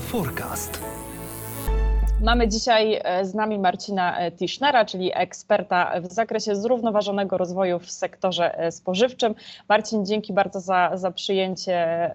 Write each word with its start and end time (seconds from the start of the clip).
Forecast. 0.00 0.80
Mamy 2.22 2.48
dzisiaj 2.48 3.00
e, 3.04 3.24
z 3.24 3.34
nami 3.34 3.58
Marcina 3.58 4.18
e, 4.18 4.32
Tischnera, 4.32 4.84
czyli 4.84 5.10
eksperta 5.14 5.92
w 6.00 6.12
zakresie 6.12 6.56
zrównoważonego 6.56 7.38
rozwoju 7.38 7.78
w 7.78 7.90
sektorze 7.90 8.58
e, 8.58 8.72
spożywczym. 8.72 9.34
Marcin, 9.68 10.06
dzięki 10.06 10.32
bardzo 10.32 10.60
za, 10.60 10.90
za 10.94 11.10
przyjęcie 11.10 12.10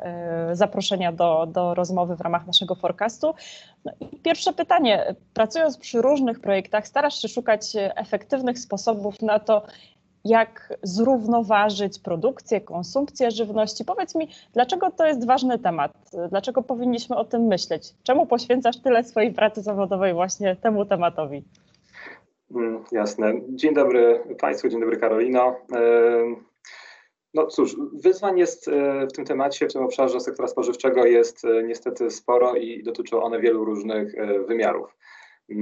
zaproszenia 0.52 1.12
do, 1.12 1.46
do 1.46 1.74
rozmowy 1.74 2.16
w 2.16 2.22
ramach 2.22 2.48
naszego 2.48 2.76
forecastu. 2.76 3.34
No 3.86 3.92
pierwsze 4.24 4.54
pytanie. 4.54 5.16
Pracując 5.34 5.78
przy 5.78 6.02
różnych 6.02 6.40
projektach, 6.40 6.88
starasz 6.88 7.22
się 7.22 7.28
szukać 7.28 7.62
efektywnych 7.76 8.60
sposobów 8.60 9.22
na 9.22 9.40
to, 9.40 9.62
jak 10.26 10.74
zrównoważyć 10.84 12.00
produkcję, 12.00 12.62
konsumpcję 12.62 13.32
żywności. 13.32 13.86
Powiedz 13.86 14.16
mi, 14.16 14.30
dlaczego 14.54 14.92
to 14.92 15.06
jest 15.06 15.28
ważny 15.28 15.60
temat? 15.60 15.92
Dlaczego 16.30 16.62
powinniśmy 16.62 17.16
o 17.16 17.26
tym 17.26 17.42
myśleć? 17.42 17.94
Czemu 18.04 18.26
poświęcasz 18.26 18.78
tyle 18.78 19.04
swojej 19.04 19.34
pracy 19.34 19.62
zawodowej 19.62 20.14
właśnie 20.14 20.56
temu 20.56 20.86
tematowi? 20.86 21.44
Mm, 22.56 22.84
jasne. 22.92 23.34
Dzień 23.50 23.74
dobry 23.74 24.24
Państwu, 24.40 24.70
dzień 24.70 24.80
dobry 24.80 24.98
Karolino. 24.98 25.56
No 27.34 27.48
cóż, 27.48 27.76
wyzwań 27.94 28.40
jest 28.40 28.68
e, 28.68 29.08
w 29.08 29.14
tym 29.14 29.26
temacie, 29.26 29.68
w 29.68 29.74
tym 29.74 29.84
obszarze 29.84 30.20
sektora 30.20 30.48
spożywczego 30.48 31.06
jest 31.06 31.46
e, 31.46 31.64
niestety 31.64 32.12
sporo 32.12 32.56
i 32.56 32.84
dotyczą 32.84 33.24
one 33.24 33.40
wielu 33.40 33.66
różnych 33.66 34.16
e, 34.16 34.40
wymiarów. 34.40 34.96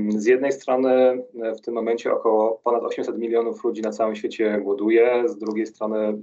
Z 0.10 0.26
jednej 0.26 0.52
strony 0.52 1.24
e, 1.44 1.56
w 1.56 1.62
tym 1.62 1.74
momencie 1.74 2.14
około 2.14 2.62
ponad 2.64 2.84
800 2.84 3.18
milionów 3.18 3.64
ludzi 3.64 3.82
na 3.82 3.92
całym 3.92 4.16
świecie 4.16 4.60
głoduje, 4.64 5.24
z 5.26 5.38
drugiej 5.38 5.66
strony 5.66 6.18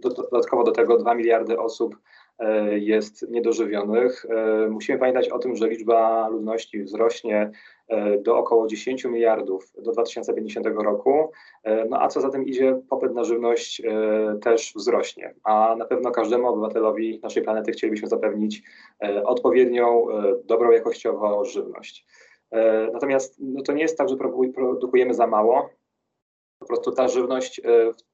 dodatkowo 0.00 0.64
do 0.64 0.72
tego 0.72 0.98
2 0.98 1.14
miliardy 1.14 1.58
osób 1.58 1.96
e, 2.38 2.78
jest 2.78 3.30
niedożywionych. 3.30 4.26
E, 4.30 4.68
musimy 4.68 4.98
pamiętać 4.98 5.28
o 5.28 5.38
tym, 5.38 5.56
że 5.56 5.68
liczba 5.68 6.28
ludności 6.28 6.82
wzrośnie 6.82 7.50
do 8.20 8.38
około 8.38 8.66
10 8.66 9.04
miliardów 9.04 9.72
do 9.78 9.92
2050 9.92 10.66
roku, 10.66 11.30
no 11.88 12.02
a 12.02 12.08
co 12.08 12.20
za 12.20 12.30
tym 12.30 12.46
idzie, 12.46 12.80
popyt 12.88 13.14
na 13.14 13.24
żywność 13.24 13.82
też 14.42 14.72
wzrośnie, 14.76 15.34
a 15.44 15.76
na 15.78 15.84
pewno 15.84 16.10
każdemu 16.10 16.48
obywatelowi 16.48 17.20
naszej 17.22 17.42
planety 17.42 17.72
chcielibyśmy 17.72 18.08
zapewnić 18.08 18.62
odpowiednią, 19.24 20.06
dobrą 20.44 20.70
jakościowo 20.70 21.44
żywność. 21.44 22.06
E, 22.50 22.90
natomiast 22.92 23.36
no 23.40 23.62
to 23.62 23.72
nie 23.72 23.82
jest 23.82 23.98
tak, 23.98 24.08
że 24.08 24.16
produkujemy 24.54 25.14
za 25.14 25.26
mało. 25.26 25.70
Po 26.58 26.66
prostu 26.66 26.92
ta 26.92 27.08
żywność, 27.08 27.60
e, 27.60 27.62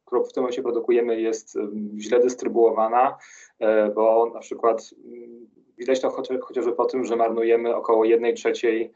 którą 0.05 0.25
w 0.25 0.33
tym 0.33 0.43
momencie 0.43 0.63
produkujemy, 0.63 1.21
jest 1.21 1.59
źle 1.99 2.21
dystrybuowana, 2.21 3.19
e, 3.59 3.91
bo 3.91 4.31
na 4.35 4.41
przykład 4.41 4.91
mm, 5.05 5.47
widać 5.79 6.01
to 6.01 6.11
chociażby 6.41 6.73
po 6.73 6.85
tym, 6.85 7.05
że 7.05 7.17
marnujemy 7.17 7.77
około 7.77 8.05
1 8.05 8.35
trzeciej 8.35 8.93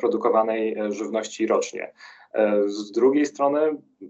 produkowanej 0.00 0.76
żywności 0.88 1.46
rocznie. 1.46 1.92
Z 2.66 2.92
drugiej 2.92 3.26
strony, 3.26 3.60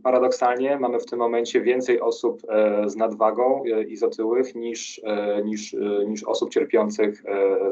paradoksalnie, 0.03 0.78
mamy 0.78 0.98
w 0.98 1.06
tym 1.06 1.19
momencie 1.19 1.61
więcej 1.61 2.00
osób 2.00 2.42
z 2.86 2.97
nadwagą 2.97 3.64
i 3.88 3.97
z 3.97 4.03
otyłych 4.03 4.55
niż, 4.55 5.00
niż, 5.44 5.77
niż 6.06 6.25
osób 6.25 6.50
cierpiących 6.50 7.22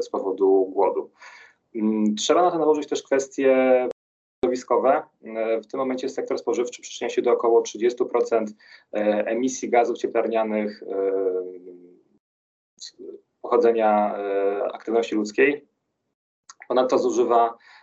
z 0.01 0.09
powodu 0.09 0.65
głodu. 0.73 1.09
Mm, 1.75 2.15
trzeba 2.15 2.41
na 2.41 2.51
to 2.51 2.57
nałożyć 2.57 2.87
też 2.87 3.03
kwestie 3.03 3.55
środowiskowe. 4.43 5.03
E, 5.23 5.61
w 5.61 5.67
tym 5.67 5.79
momencie 5.79 6.09
sektor 6.09 6.39
spożywczy 6.39 6.81
przyczynia 6.81 7.09
się 7.09 7.21
do 7.21 7.31
około 7.31 7.61
30% 7.61 8.45
e, 8.93 8.97
emisji 9.25 9.69
gazów 9.69 9.97
cieplarnianych 9.97 10.83
e, 10.83 10.95
pochodzenia 13.41 14.15
aktywności 14.73 15.15
ludzkiej. 15.15 15.67
Ponadto 16.67 16.99
zużywa 16.99 17.57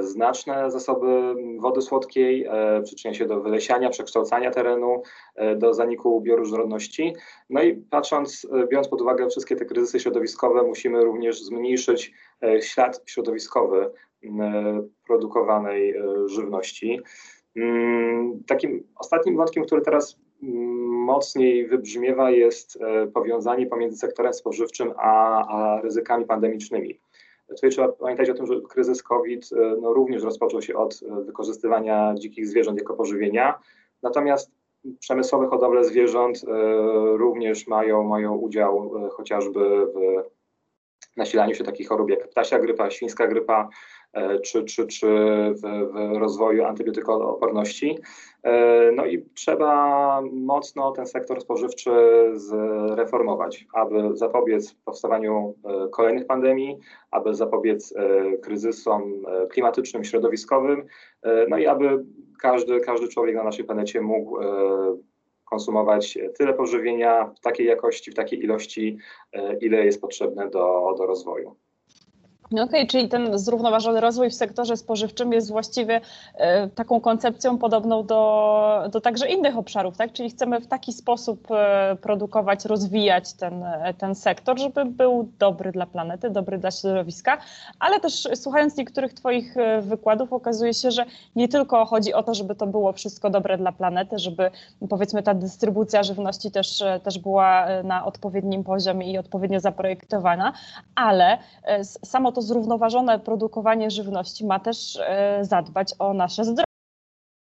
znaczne 0.00 0.70
zasoby 0.70 1.34
wody 1.58 1.82
słodkiej, 1.82 2.46
e, 2.48 2.82
przyczynia 2.82 3.14
się 3.14 3.26
do 3.26 3.40
wylesiania, 3.40 3.90
przekształcania 3.90 4.50
terenu, 4.50 5.02
e, 5.36 5.56
do 5.56 5.74
zaniku 5.74 6.20
bioróżnorodności. 6.20 7.14
No 7.50 7.62
i 7.62 7.74
patrząc, 7.76 8.46
biorąc 8.70 8.88
pod 8.88 9.00
uwagę 9.00 9.28
wszystkie 9.28 9.56
te 9.56 9.64
kryzysy 9.64 10.00
środowiskowe, 10.00 10.62
musimy 10.62 11.04
również 11.04 11.42
zmniejszyć 11.42 12.12
ślad 12.60 13.02
środowiskowy 13.06 13.90
produkowanej 15.06 15.94
żywności. 16.26 17.00
Mm, 17.56 18.44
takim 18.46 18.84
ostatnim 18.96 19.36
wątkiem, 19.36 19.64
który 19.64 19.82
teraz 19.82 20.20
mm, 20.42 20.56
mocniej 20.88 21.66
wybrzmiewa, 21.68 22.30
jest 22.30 22.78
powiązanie 23.14 23.66
pomiędzy 23.66 23.96
sektorem 23.96 24.34
spożywczym 24.34 24.92
a, 24.96 25.44
a 25.48 25.80
ryzykami 25.80 26.24
pandemicznymi. 26.24 27.00
Tutaj 27.50 27.70
trzeba 27.70 27.88
pamiętać 27.88 28.30
o 28.30 28.34
tym, 28.34 28.46
że 28.46 28.60
kryzys 28.68 29.02
COVID 29.02 29.50
e, 29.52 29.76
no, 29.80 29.92
również 29.92 30.22
rozpoczął 30.22 30.62
się 30.62 30.74
od 30.74 31.00
e, 31.02 31.24
wykorzystywania 31.24 32.14
dzikich 32.14 32.46
zwierząt 32.46 32.78
jako 32.78 32.94
pożywienia, 32.94 33.58
natomiast 34.02 34.50
przemysłowe 35.00 35.46
hodowle 35.46 35.84
zwierząt 35.84 36.44
e, 36.44 36.46
również 37.16 37.66
mają, 37.66 38.04
mają 38.04 38.34
udział 38.34 38.92
chociażby 39.10 39.86
w 39.86 41.16
nasilaniu 41.16 41.54
się 41.54 41.64
takich 41.64 41.88
chorób 41.88 42.10
jak 42.10 42.28
ptasia 42.28 42.58
grypa, 42.58 42.90
świńska 42.90 43.26
grypa, 43.26 43.68
czy, 44.42 44.64
czy, 44.64 44.86
czy 44.86 45.06
w, 45.54 45.92
w 45.92 46.18
rozwoju 46.18 46.64
antybiotykooporności. 46.64 47.98
E, 48.42 48.92
no 48.92 49.06
i 49.06 49.24
trzeba 49.34 50.22
mocno 50.32 50.92
ten 50.92 51.06
sektor 51.06 51.40
spożywczy 51.40 51.90
zreformować, 52.34 53.66
aby 53.72 54.16
zapobiec 54.16 54.74
powstawaniu 54.74 55.54
e, 55.64 55.88
kolejnych 55.88 56.26
pandemii, 56.26 56.78
aby 57.10 57.34
zapobiec 57.34 57.94
kryzysom 58.42 59.12
klimatycznym, 59.50 60.04
środowiskowym, 60.04 60.86
no 61.48 61.58
i 61.58 61.66
aby 61.66 62.04
każdy, 62.40 62.80
każdy 62.80 63.08
człowiek 63.08 63.36
na 63.36 63.44
naszej 63.44 63.64
planecie 63.64 64.00
mógł 64.00 64.38
konsumować 65.44 66.18
tyle 66.38 66.54
pożywienia 66.54 67.26
w 67.36 67.40
takiej 67.40 67.66
jakości, 67.66 68.10
w 68.10 68.14
takiej 68.14 68.44
ilości, 68.44 68.98
ile 69.60 69.84
jest 69.84 70.00
potrzebne 70.00 70.50
do, 70.50 70.94
do 70.98 71.06
rozwoju. 71.06 71.56
Okej, 72.52 72.64
okay, 72.64 72.86
czyli 72.86 73.08
ten 73.08 73.38
zrównoważony 73.38 74.00
rozwój 74.00 74.30
w 74.30 74.34
sektorze 74.34 74.76
spożywczym 74.76 75.32
jest 75.32 75.50
właściwie 75.50 76.00
e, 76.34 76.68
taką 76.68 77.00
koncepcją 77.00 77.58
podobną 77.58 78.06
do, 78.06 78.88
do 78.92 79.00
także 79.00 79.28
innych 79.28 79.58
obszarów, 79.58 79.96
tak? 79.96 80.12
Czyli 80.12 80.30
chcemy 80.30 80.60
w 80.60 80.66
taki 80.66 80.92
sposób 80.92 81.46
e, 81.50 81.96
produkować, 82.02 82.64
rozwijać 82.64 83.32
ten, 83.32 83.62
e, 83.64 83.94
ten 83.94 84.14
sektor, 84.14 84.58
żeby 84.58 84.84
był 84.84 85.28
dobry 85.38 85.72
dla 85.72 85.86
planety, 85.86 86.30
dobry 86.30 86.58
dla 86.58 86.70
środowiska, 86.70 87.38
ale 87.78 88.00
też 88.00 88.28
słuchając 88.34 88.76
niektórych 88.76 89.14
Twoich 89.14 89.54
wykładów 89.80 90.32
okazuje 90.32 90.74
się, 90.74 90.90
że 90.90 91.04
nie 91.36 91.48
tylko 91.48 91.86
chodzi 91.86 92.14
o 92.14 92.22
to, 92.22 92.34
żeby 92.34 92.54
to 92.54 92.66
było 92.66 92.92
wszystko 92.92 93.30
dobre 93.30 93.58
dla 93.58 93.72
planety, 93.72 94.18
żeby 94.18 94.50
powiedzmy 94.88 95.22
ta 95.22 95.34
dystrybucja 95.34 96.02
żywności 96.02 96.50
też, 96.50 96.82
też 97.02 97.18
była 97.18 97.66
na 97.84 98.04
odpowiednim 98.04 98.64
poziomie 98.64 99.12
i 99.12 99.18
odpowiednio 99.18 99.60
zaprojektowana, 99.60 100.52
ale 100.94 101.38
samo 102.04 102.32
to 102.32 102.39
to 102.40 102.46
zrównoważone 102.46 103.18
produkowanie 103.18 103.90
żywności 103.90 104.46
ma 104.46 104.60
też 104.60 104.98
e, 105.06 105.44
zadbać 105.44 105.94
o 105.98 106.14
nasze 106.14 106.44
zdrowie 106.44 106.64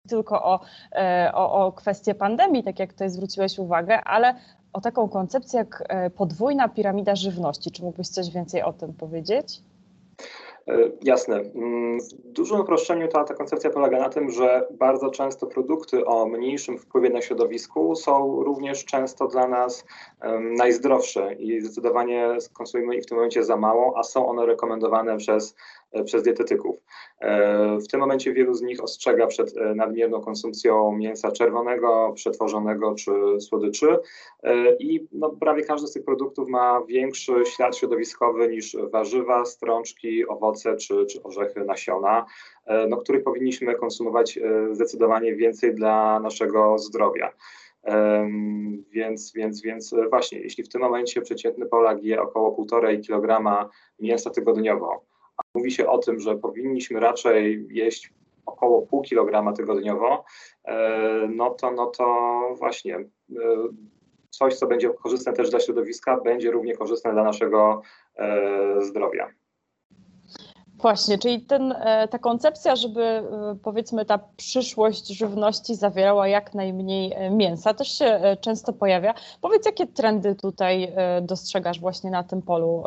tylko 0.10 0.44
o, 0.44 0.60
e, 0.92 1.32
o, 1.34 1.66
o 1.66 1.72
kwestię 1.72 2.16
pandemii, 2.16 2.64
tak 2.64 2.80
jak 2.80 2.94
tutaj 2.94 3.10
zwróciłeś 3.10 3.60
uwagę, 3.60 4.02
ale 4.04 4.36
o 4.74 4.82
taką 4.82 5.10
koncepcję 5.10 5.60
jak 5.60 5.84
e, 5.90 6.10
podwójna 6.10 6.70
piramida 6.70 7.16
żywności. 7.16 7.72
Czy 7.72 7.84
mógłbyś 7.84 8.08
coś 8.08 8.30
więcej 8.30 8.64
o 8.64 8.74
tym 8.74 8.94
powiedzieć? 8.94 9.62
E, 10.68 10.92
jasne. 11.04 11.36
Mm, 11.36 12.00
w 12.00 12.32
dużym 12.32 12.60
uproszczeniu 12.60 13.08
ta, 13.08 13.24
ta 13.24 13.34
koncepcja 13.34 13.70
polega 13.70 14.00
na 14.00 14.10
tym, 14.10 14.32
że 14.32 14.68
bardzo 14.72 15.10
często 15.10 15.48
produkty 15.48 16.06
o 16.06 16.26
mniejszym 16.26 16.78
wpływie 16.78 17.10
na 17.10 17.22
środowisku 17.22 17.96
są 17.96 18.44
również 18.44 18.86
często 18.86 19.28
dla 19.28 19.48
nas 19.48 19.86
um, 20.24 20.54
najzdrowsze 20.54 21.34
i 21.34 21.62
zdecydowanie 21.62 22.38
konsumujemy 22.54 22.96
ich 22.96 23.04
w 23.04 23.06
tym 23.06 23.18
momencie 23.18 23.44
za 23.44 23.58
mało, 23.58 23.98
a 23.98 24.04
są 24.04 24.28
one 24.28 24.46
rekomendowane 24.46 25.18
przez 25.18 25.56
E, 25.96 26.04
przez 26.04 26.24
dietetyków. 26.24 26.76
E, 27.20 27.78
w 27.78 27.88
tym 27.88 28.00
momencie 28.00 28.34
wielu 28.34 28.54
z 28.54 28.62
nich 28.62 28.84
ostrzega 28.84 29.28
przed 29.28 29.56
nadmierną 29.76 30.22
konsumpcją 30.22 30.92
mięsa 30.92 31.32
czerwonego, 31.32 32.12
przetworzonego 32.16 32.96
czy 32.96 33.12
słodyczy 33.40 33.88
i 34.80 35.08
no, 35.12 35.30
prawie 35.30 35.64
każdy 35.64 35.88
z 35.88 35.92
tych 35.92 36.06
produktów 36.06 36.50
ma 36.50 36.82
większy 36.88 37.34
ślad 37.46 37.78
środowiskowy 37.78 38.48
niż 38.48 38.78
warzywa, 38.92 39.46
strączki, 39.46 40.28
owoce 40.28 40.55
czy, 40.64 41.06
czy 41.06 41.24
orzechy, 41.24 41.66
nasiona, 41.66 42.26
no, 42.90 42.98
których 42.98 43.24
powinniśmy 43.24 43.76
konsumować 43.76 44.40
zdecydowanie 44.72 45.36
więcej 45.36 45.76
dla 45.76 46.20
naszego 46.20 46.78
zdrowia. 46.78 47.32
Um, 47.84 48.84
więc, 48.92 49.34
więc, 49.34 49.62
więc 49.62 49.96
właśnie, 50.10 50.40
jeśli 50.40 50.64
w 50.64 50.70
tym 50.70 50.82
momencie 50.82 51.22
przeciętny 51.22 51.66
Polak 51.66 52.04
je 52.04 52.22
około 52.22 52.66
1,5 52.66 53.08
kg 53.08 53.70
mięsa 54.00 54.30
tygodniowo, 54.30 55.06
Mówi 55.56 55.72
się 55.72 55.88
o 55.88 55.98
tym, 55.98 56.20
że 56.20 56.36
powinniśmy 56.36 57.00
raczej 57.00 57.68
jeść 57.70 58.14
około 58.46 58.82
pół 58.82 59.02
kilograma 59.02 59.54
tygodniowo, 59.54 60.24
e, 60.66 61.30
no 61.36 61.50
to, 61.50 61.72
no 61.72 61.86
to 61.86 62.40
właśnie 62.58 62.96
e, 62.96 63.06
coś, 64.30 64.56
co 64.56 64.68
będzie 64.68 64.90
korzystne 64.90 65.34
też 65.34 65.50
dla 65.50 65.60
środowiska, 65.60 66.18
będzie 66.18 66.52
równie 66.52 66.76
korzystne 66.76 67.14
dla 67.14 67.24
naszego 67.24 67.82
zdrowia. 68.80 69.30
Właśnie, 70.82 71.18
czyli 71.18 71.42
ten, 71.42 71.72
e, 71.72 72.08
ta 72.08 72.20
koncepcja, 72.20 72.76
żeby 72.76 73.02
e, 73.04 73.24
powiedzmy 73.64 74.06
ta 74.06 74.20
przyszłość 74.38 75.08
żywności 75.08 75.76
zawierała 75.76 76.28
jak 76.28 76.54
najmniej 76.54 77.14
e, 77.14 77.30
mięsa, 77.30 77.74
też 77.74 77.88
się 77.98 78.38
często 78.42 78.74
pojawia. 78.74 79.14
Powiedz, 79.42 79.66
jakie 79.66 79.88
trendy 79.88 80.36
tutaj 80.36 80.94
dostrzegasz 81.22 81.80
właśnie 81.80 82.12
na 82.12 82.24
tym 82.24 82.42
polu? 82.42 82.84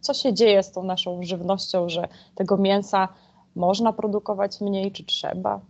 Co 0.00 0.14
się 0.14 0.34
dzieje 0.34 0.62
z 0.62 0.72
tą 0.72 0.82
naszą 0.82 1.22
żywnością, 1.22 1.88
że 1.88 2.08
tego 2.34 2.56
mięsa 2.56 3.08
można 3.54 3.92
produkować 3.92 4.60
mniej, 4.60 4.92
czy 4.92 5.04
trzeba? 5.04 5.60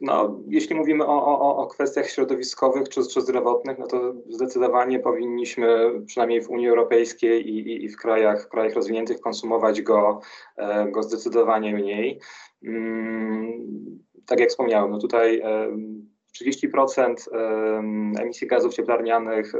No, 0.00 0.40
jeśli 0.48 0.76
mówimy 0.76 1.06
o, 1.06 1.26
o, 1.26 1.56
o 1.56 1.66
kwestiach 1.66 2.10
środowiskowych 2.10 2.88
czy, 2.88 3.06
czy 3.06 3.20
zdrowotnych, 3.20 3.78
no 3.78 3.86
to 3.86 4.14
zdecydowanie 4.28 4.98
powinniśmy, 4.98 5.90
przynajmniej 6.06 6.42
w 6.42 6.50
Unii 6.50 6.68
Europejskiej 6.68 7.48
i, 7.48 7.58
i, 7.58 7.84
i 7.84 7.88
w, 7.88 7.96
krajach, 7.96 8.48
krajach 8.48 8.74
rozwiniętych, 8.74 9.20
konsumować 9.20 9.82
go, 9.82 10.20
e, 10.56 10.90
go 10.90 11.02
zdecydowanie 11.02 11.74
mniej. 11.74 12.20
Mm, 12.64 13.52
tak 14.26 14.40
jak 14.40 14.48
wspomniałem, 14.48 14.90
no 14.90 14.98
tutaj 14.98 15.42
30% 16.42 17.14
emisji 18.20 18.46
gazów 18.46 18.74
cieplarnianych, 18.74 19.52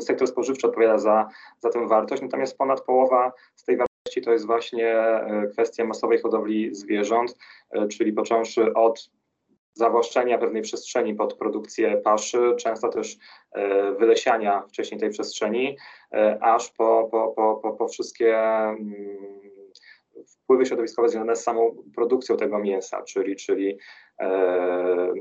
sektor 0.00 0.28
spożywczy 0.28 0.66
odpowiada 0.66 0.98
za, 0.98 1.28
za 1.60 1.70
tę 1.70 1.88
wartość, 1.88 2.22
natomiast 2.22 2.58
ponad 2.58 2.80
połowa 2.80 3.32
z 3.54 3.64
tej 3.64 3.76
wartości 3.76 3.95
to 4.24 4.32
jest 4.32 4.46
właśnie 4.46 4.98
e, 4.98 5.48
kwestia 5.52 5.84
masowej 5.84 6.18
hodowli 6.18 6.74
zwierząt, 6.74 7.36
e, 7.70 7.88
czyli 7.88 8.12
począwszy 8.12 8.74
od 8.74 9.10
zawłaszczenia 9.72 10.38
pewnej 10.38 10.62
przestrzeni 10.62 11.14
pod 11.14 11.34
produkcję 11.34 11.96
paszy, 11.96 12.54
często 12.58 12.88
też 12.88 13.16
e, 13.52 13.92
wylesiania 13.92 14.62
wcześniej 14.68 15.00
tej 15.00 15.10
przestrzeni, 15.10 15.76
aż 16.40 16.70
po, 16.70 17.08
po, 17.10 17.28
po, 17.28 17.56
po, 17.56 17.72
po 17.72 17.88
wszystkie 17.88 18.38
mm, 18.38 19.55
wpływy 20.26 20.66
środowiskowe 20.66 21.08
związane 21.08 21.36
z 21.36 21.42
samą 21.42 21.76
produkcją 21.94 22.36
tego 22.36 22.58
mięsa, 22.58 23.02
czyli, 23.02 23.36
czyli 23.36 23.78
e, 24.20 25.12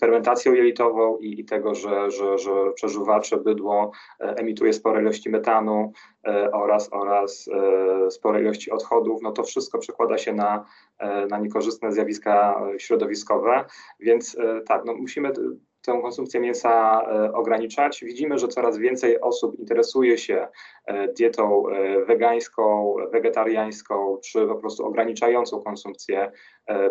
fermentacją 0.00 0.54
jelitową 0.54 1.18
i, 1.18 1.40
i 1.40 1.44
tego, 1.44 1.74
że, 1.74 2.10
że, 2.10 2.38
że 2.38 2.50
przeżuwacze 2.74 3.36
bydło 3.36 3.92
e, 4.20 4.24
emituje 4.24 4.72
spore 4.72 5.00
ilości 5.00 5.30
metanu 5.30 5.92
e, 6.26 6.50
oraz, 6.50 6.88
oraz 6.92 7.48
e, 7.48 8.10
spore 8.10 8.40
ilości 8.40 8.70
odchodów, 8.70 9.22
no 9.22 9.32
to 9.32 9.42
wszystko 9.42 9.78
przekłada 9.78 10.18
się 10.18 10.32
na, 10.32 10.64
e, 10.98 11.26
na 11.26 11.38
niekorzystne 11.38 11.92
zjawiska 11.92 12.62
środowiskowe, 12.78 13.64
więc 14.00 14.36
e, 14.38 14.60
tak, 14.60 14.84
no 14.84 14.94
musimy 14.94 15.32
tę 15.88 16.02
konsumpcję 16.02 16.40
mięsa 16.40 17.02
e, 17.02 17.32
ograniczać. 17.32 18.04
Widzimy, 18.04 18.38
że 18.38 18.48
coraz 18.48 18.78
więcej 18.78 19.20
osób 19.20 19.58
interesuje 19.58 20.18
się 20.18 20.48
e, 20.86 21.08
dietą 21.12 21.68
e, 21.68 22.04
wegańską, 22.04 22.94
wegetariańską, 23.12 24.18
czy 24.24 24.46
po 24.46 24.54
prostu 24.54 24.86
ograniczającą 24.86 25.62
konsumpcję 25.62 26.32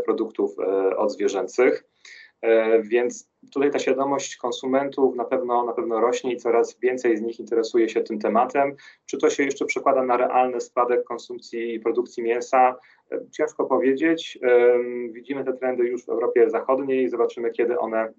produktów 0.06 0.56
odzwierzęcych. 0.98 1.84
Więc 2.82 3.30
tutaj 3.54 3.72
ta 3.72 3.80
świadomość 3.80 4.38
konsumentów 4.38 5.16
na 5.16 5.26
pewno, 5.26 5.66
na 5.66 5.74
pewno 5.74 6.00
rośnie 6.00 6.34
i 6.34 6.38
coraz 6.38 6.80
więcej 6.80 7.18
z 7.18 7.22
nich 7.22 7.40
interesuje 7.40 7.90
się 7.90 8.02
tym 8.02 8.20
tematem. 8.20 8.76
Czy 9.06 9.18
to 9.18 9.30
się 9.30 9.44
jeszcze 9.44 9.66
przekłada 9.66 10.04
na 10.04 10.18
realny 10.18 10.62
spadek 10.62 11.04
konsumpcji 11.04 11.74
i 11.74 11.80
produkcji 11.80 12.24
mięsa? 12.24 12.76
Ciężko 13.32 13.66
powiedzieć. 13.66 14.40
Widzimy 15.12 15.46
te 15.46 15.54
trendy 15.54 15.84
już 15.84 16.06
w 16.06 16.10
Europie 16.10 16.50
Zachodniej. 16.50 17.10
Zobaczymy, 17.10 17.52
kiedy 17.52 17.80
one 17.80 18.14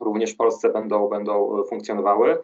również 0.00 0.32
w 0.32 0.36
Polsce 0.36 0.72
będą, 0.72 1.08
będą 1.08 1.62
funkcjonowały. 1.68 2.38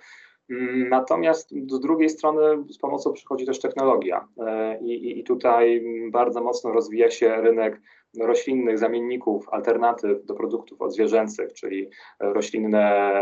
Mm, 0.50 0.88
natomiast 0.88 1.50
z 1.50 1.80
drugiej 1.80 2.10
strony 2.10 2.64
z 2.72 2.78
pomocą 2.78 3.12
przychodzi 3.12 3.46
też 3.46 3.60
technologia 3.60 4.28
e, 4.38 4.78
i, 4.80 5.18
i 5.20 5.24
tutaj 5.24 5.84
bardzo 6.10 6.42
mocno 6.42 6.72
rozwija 6.72 7.10
się 7.10 7.36
rynek 7.36 7.80
roślinnych 8.20 8.78
zamienników, 8.78 9.48
alternatyw 9.48 10.24
do 10.24 10.34
produktów 10.34 10.82
odzwierzęcych, 10.82 11.52
czyli 11.52 11.88
roślinne 12.20 13.12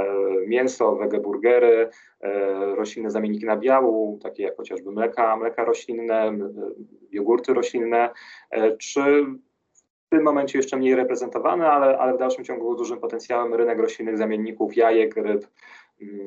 mięso, 0.47 0.97
wegeburgery, 0.97 1.89
e, 2.21 2.31
roślinne 2.75 3.11
zamienniki 3.11 3.47
nabiału, 3.47 4.19
takie 4.23 4.43
jak 4.43 4.57
chociażby 4.57 4.93
mleka, 4.93 5.37
mleka 5.37 5.65
roślinne, 5.65 6.39
jogurty 7.11 7.55
roślinne, 7.55 8.11
e, 8.51 8.77
czy 8.77 9.27
w 10.11 10.17
tym 10.17 10.23
momencie 10.23 10.59
jeszcze 10.59 10.77
mniej 10.77 10.95
reprezentowany, 10.95 11.67
ale, 11.67 11.99
ale 11.99 12.15
w 12.15 12.19
dalszym 12.19 12.45
ciągu 12.45 12.77
dużym 12.77 13.01
potencjałem 13.01 13.55
rynek 13.55 13.79
roślinnych 13.79 14.19
zamienników, 14.19 14.77
jajek, 14.77 15.17
ryb, 15.17 15.47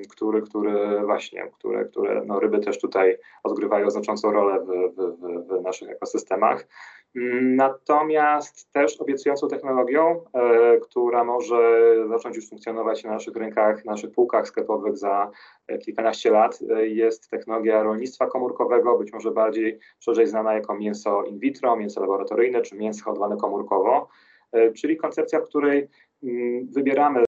który, 0.09 0.41
który 0.41 1.01
właśnie, 1.05 1.51
które, 1.53 1.85
które 1.85 2.23
no 2.25 2.39
ryby 2.39 2.59
też 2.59 2.79
tutaj 2.79 3.17
odgrywają 3.43 3.89
znaczącą 3.89 4.31
rolę 4.31 4.59
w, 4.59 4.95
w, 4.95 5.47
w 5.47 5.61
naszych 5.61 5.89
ekosystemach. 5.89 6.67
Natomiast 7.41 8.71
też 8.71 9.01
obiecującą 9.01 9.47
technologią, 9.47 10.21
e, 10.33 10.77
która 10.77 11.23
może 11.23 11.95
zacząć 12.09 12.35
już 12.35 12.49
funkcjonować 12.49 13.03
na 13.03 13.11
naszych 13.11 13.35
rynkach, 13.35 13.85
na 13.85 13.91
naszych 13.91 14.11
półkach 14.11 14.47
sklepowych 14.47 14.97
za 14.97 15.31
e, 15.67 15.77
kilkanaście 15.77 16.31
lat, 16.31 16.59
e, 16.69 16.87
jest 16.87 17.29
technologia 17.29 17.83
rolnictwa 17.83 18.27
komórkowego, 18.27 18.97
być 18.97 19.13
może 19.13 19.31
bardziej 19.31 19.79
szerzej 19.99 20.27
znana 20.27 20.53
jako 20.53 20.75
mięso 20.75 21.23
in 21.23 21.39
vitro, 21.39 21.75
mięso 21.75 22.01
laboratoryjne 22.01 22.61
czy 22.61 22.75
mięso 22.75 23.03
hodowane 23.03 23.37
komórkowo, 23.37 24.09
czyli 24.75 24.97
koncepcja, 24.97 25.39
w 25.39 25.43
której 25.43 25.89
mm, 26.23 26.67
wybieramy 26.71 27.25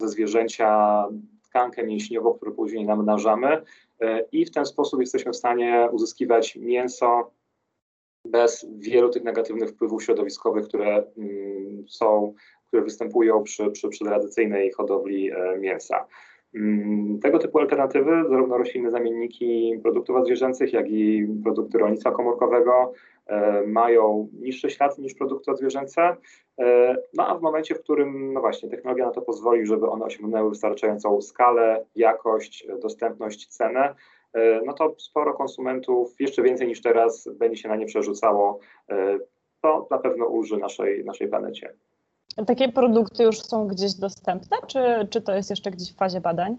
ze 0.00 0.08
zwierzęcia 0.08 1.04
tkankę 1.50 1.84
mięśniową, 1.84 2.34
którą 2.34 2.52
później 2.52 2.86
namnażamy 2.86 3.62
i 4.32 4.46
w 4.46 4.50
ten 4.50 4.66
sposób 4.66 5.00
jesteśmy 5.00 5.32
w 5.32 5.36
stanie 5.36 5.88
uzyskiwać 5.92 6.56
mięso 6.56 7.30
bez 8.24 8.66
wielu 8.78 9.10
tych 9.10 9.24
negatywnych 9.24 9.70
wpływów 9.70 10.04
środowiskowych, 10.04 10.68
które 10.68 11.04
mm, 11.18 11.84
są, 11.88 12.34
które 12.66 12.82
występują 12.82 13.42
przy, 13.42 13.70
przy, 13.70 13.88
przy 13.88 14.04
tradycyjnej 14.04 14.72
hodowli 14.72 15.30
e, 15.30 15.58
mięsa. 15.58 16.06
Mm, 16.54 17.20
tego 17.20 17.38
typu 17.38 17.58
alternatywy, 17.58 18.24
zarówno 18.28 18.58
roślinne 18.58 18.90
zamienniki 18.90 19.78
produktów 19.82 20.24
zwierzęcych, 20.24 20.72
jak 20.72 20.90
i 20.90 21.28
produkty 21.42 21.78
rolnictwa 21.78 22.10
komórkowego, 22.10 22.92
e, 22.92 23.19
mają 23.66 24.28
niższy 24.32 24.70
ślad 24.70 24.98
niż 24.98 25.14
produkty 25.14 25.50
odzwierzęce. 25.50 26.16
E, 26.60 26.96
no 27.14 27.26
a 27.26 27.38
w 27.38 27.42
momencie, 27.42 27.74
w 27.74 27.82
którym 27.82 28.32
no 28.32 28.40
właśnie 28.40 28.68
technologia 28.68 29.06
na 29.06 29.12
to 29.12 29.22
pozwoli, 29.22 29.66
żeby 29.66 29.90
one 29.90 30.04
osiągnęły 30.04 30.50
wystarczającą 30.50 31.20
skalę, 31.20 31.84
jakość, 31.94 32.66
dostępność, 32.80 33.46
cenę, 33.46 33.94
E, 34.32 34.60
no 34.66 34.72
to 34.72 34.94
sporo 34.98 35.34
konsumentów, 35.34 36.20
jeszcze 36.20 36.42
więcej 36.42 36.68
niż 36.68 36.82
teraz, 36.82 37.28
będzie 37.38 37.62
się 37.62 37.68
na 37.68 37.76
nie 37.76 37.86
przerzucało. 37.86 38.58
E, 38.90 39.18
to 39.62 39.88
na 39.90 39.98
pewno 39.98 40.26
ulży 40.26 40.56
naszej, 40.56 41.04
naszej 41.04 41.28
planecie. 41.28 41.74
Takie 42.46 42.68
produkty 42.68 43.24
już 43.24 43.40
są 43.40 43.66
gdzieś 43.66 43.94
dostępne, 43.94 44.56
czy, 44.66 45.08
czy 45.10 45.22
to 45.22 45.34
jest 45.34 45.50
jeszcze 45.50 45.70
gdzieś 45.70 45.92
w 45.92 45.96
fazie 45.96 46.20
badań? 46.20 46.56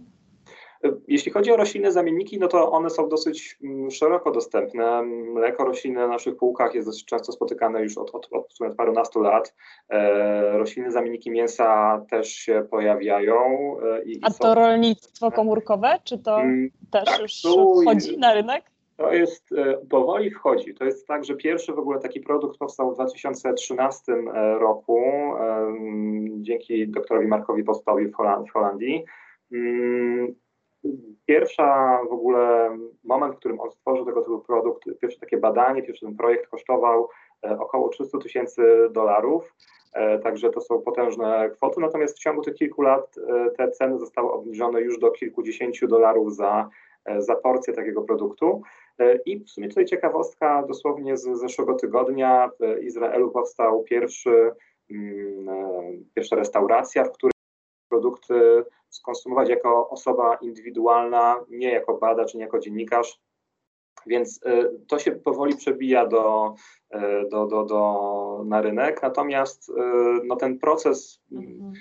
Jeśli 1.07 1.31
chodzi 1.31 1.51
o 1.51 1.57
roślinne 1.57 1.91
zamienniki, 1.91 2.39
no 2.39 2.47
to 2.47 2.71
one 2.71 2.89
są 2.89 3.09
dosyć 3.09 3.57
mm, 3.63 3.91
szeroko 3.91 4.31
dostępne. 4.31 5.03
Mleko 5.03 5.65
roślinne 5.65 5.99
na 5.99 6.07
naszych 6.07 6.35
półkach 6.35 6.75
jest 6.75 6.87
dosyć 6.87 7.05
często 7.05 7.31
spotykane 7.31 7.83
już 7.83 7.97
od, 7.97 8.15
od, 8.15 8.27
od 8.31 8.75
parunastu 8.77 9.21
lat. 9.21 9.55
E, 9.89 10.57
roślinne 10.57 10.91
zamienniki 10.91 11.31
mięsa 11.31 12.01
też 12.09 12.29
się 12.29 12.67
pojawiają. 12.69 13.35
E, 13.79 14.03
i, 14.03 14.19
A 14.23 14.29
to 14.31 14.47
są... 14.47 14.53
rolnictwo 14.53 15.31
komórkowe, 15.31 15.99
czy 16.03 16.17
to 16.17 16.35
hmm, 16.35 16.69
też 16.91 17.05
tak, 17.05 17.21
już 17.21 17.41
wchodzi 17.81 18.17
na 18.17 18.33
rynek? 18.33 18.63
To 18.97 19.13
jest, 19.13 19.51
e, 19.51 19.77
powoli 19.89 20.31
wchodzi. 20.31 20.73
To 20.73 20.85
jest 20.85 21.07
tak, 21.07 21.25
że 21.25 21.35
pierwszy 21.35 21.73
w 21.73 21.79
ogóle 21.79 21.99
taki 21.99 22.19
produkt 22.19 22.57
powstał 22.57 22.91
w 22.91 22.95
2013 22.95 24.11
e, 24.13 24.59
roku 24.59 25.01
dzięki 26.37 26.87
doktorowi 26.87 27.27
Markowi 27.27 27.63
Postowi 27.63 28.07
w 28.07 28.51
Holandii. 28.53 29.05
Pierwsza 31.25 31.99
w 32.09 32.13
ogóle 32.13 32.77
moment, 33.03 33.35
w 33.35 33.37
którym 33.37 33.59
on 33.59 33.71
stworzył 33.71 34.05
tego 34.05 34.21
typu 34.21 34.39
produkt, 34.39 34.83
pierwsze 35.01 35.19
takie 35.19 35.37
badanie, 35.37 35.83
pierwszy 35.83 36.05
ten 36.05 36.15
projekt 36.15 36.47
kosztował 36.47 37.09
e, 37.45 37.59
około 37.59 37.89
300 37.89 38.17
tysięcy 38.17 38.89
dolarów. 38.91 39.55
E, 39.93 40.19
także 40.19 40.49
to 40.49 40.61
są 40.61 40.81
potężne 40.81 41.49
kwoty. 41.49 41.81
Natomiast 41.81 42.17
w 42.17 42.21
ciągu 42.21 42.41
tych 42.41 42.55
kilku 42.55 42.81
lat 42.81 43.15
e, 43.17 43.51
te 43.51 43.71
ceny 43.71 43.99
zostały 43.99 44.31
obniżone 44.31 44.81
już 44.81 44.99
do 44.99 45.11
kilkudziesięciu 45.11 45.87
dolarów 45.87 46.35
za, 46.35 46.69
za 47.17 47.35
porcję 47.35 47.73
takiego 47.73 48.01
produktu. 48.01 48.61
I 49.25 49.39
w 49.39 49.49
sumie 49.49 49.69
tutaj 49.69 49.85
ciekawostka, 49.85 50.63
dosłownie 50.67 51.17
z 51.17 51.39
zeszłego 51.39 51.73
tygodnia 51.73 52.49
w 52.59 52.83
Izraelu 52.83 53.31
powstał 53.31 53.83
pierwszy, 53.83 54.51
mm, 54.91 56.05
pierwsza 56.15 56.35
restauracja, 56.35 57.03
w 57.03 57.11
której 57.11 57.30
produkty 57.91 58.63
skonsumować 58.89 59.49
jako 59.49 59.89
osoba 59.89 60.35
indywidualna, 60.35 61.39
nie 61.49 61.71
jako 61.71 61.97
badacz, 61.97 62.33
nie 62.33 62.41
jako 62.41 62.59
dziennikarz. 62.59 63.19
Więc 64.07 64.39
y, 64.45 64.69
to 64.87 64.99
się 64.99 65.11
powoli 65.11 65.55
przebija 65.55 66.07
do, 66.07 66.55
y, 66.95 67.29
do, 67.29 67.45
do, 67.45 67.63
do, 67.65 68.43
na 68.45 68.61
rynek. 68.61 69.01
Natomiast 69.01 69.69
y, 69.69 69.73
no, 70.23 70.35
ten 70.35 70.59
proces 70.59 71.21
mhm. 71.31 71.73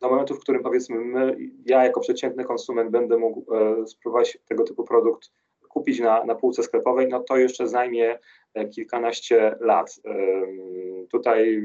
do 0.00 0.08
momentu, 0.08 0.34
w 0.34 0.40
którym 0.40 0.62
powiedzmy 0.62 0.98
my, 0.98 1.36
ja 1.66 1.84
jako 1.84 2.00
przeciętny 2.00 2.44
konsument 2.44 2.90
będę 2.90 3.16
mógł 3.16 3.44
spróbować 3.86 4.38
tego 4.48 4.64
typu 4.64 4.84
produkt 4.84 5.30
kupić 5.68 6.00
na, 6.00 6.24
na 6.24 6.34
półce 6.34 6.62
sklepowej, 6.62 7.08
no 7.08 7.20
to 7.20 7.36
jeszcze 7.36 7.68
zajmie 7.68 8.18
kilkanaście 8.74 9.56
lat. 9.60 10.00
Tutaj 11.10 11.62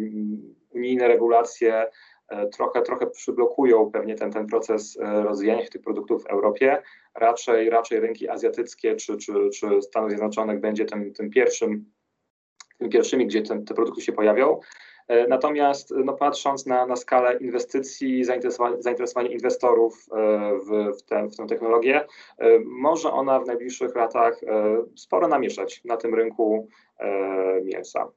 unijne 0.71 1.07
regulacje 1.07 1.87
E, 1.87 2.18
trochę, 2.51 2.81
trochę 2.81 3.07
przyblokują 3.07 3.91
pewnie 3.91 4.15
ten, 4.15 4.31
ten 4.31 4.47
proces 4.47 4.97
e, 5.01 5.23
rozwijania 5.23 5.63
się 5.63 5.69
tych 5.69 5.81
produktów 5.81 6.23
w 6.23 6.27
Europie. 6.27 6.81
Raczej, 7.15 7.69
raczej 7.69 7.99
rynki 7.99 8.29
azjatyckie 8.29 8.95
czy, 8.95 9.17
czy, 9.17 9.33
czy 9.53 9.81
Stanów 9.81 10.09
Zjednoczonych 10.09 10.59
będzie 10.59 10.85
tym, 10.85 11.13
tym 11.13 11.29
pierwszym, 11.29 11.85
tym 12.77 12.89
pierwszymi, 12.89 13.27
gdzie 13.27 13.41
te, 13.41 13.59
te 13.59 13.73
produkty 13.73 14.01
się 14.01 14.11
pojawią. 14.11 14.59
E, 15.07 15.27
natomiast 15.27 15.93
no, 16.05 16.13
patrząc 16.13 16.65
na, 16.65 16.85
na 16.85 16.95
skalę 16.95 17.37
inwestycji, 17.37 18.23
zainteresowanie, 18.23 18.81
zainteresowanie 18.81 19.29
inwestorów 19.29 20.05
w, 20.67 20.97
w, 20.97 21.03
tę, 21.03 21.27
w 21.27 21.35
tę 21.35 21.47
technologię, 21.47 22.05
może 22.65 23.11
ona 23.11 23.39
w 23.39 23.47
najbliższych 23.47 23.95
latach 23.95 24.41
sporo 24.95 25.27
namieszać 25.27 25.81
na 25.85 25.97
tym 25.97 26.15
rynku 26.15 26.67
mięsa. 27.63 28.11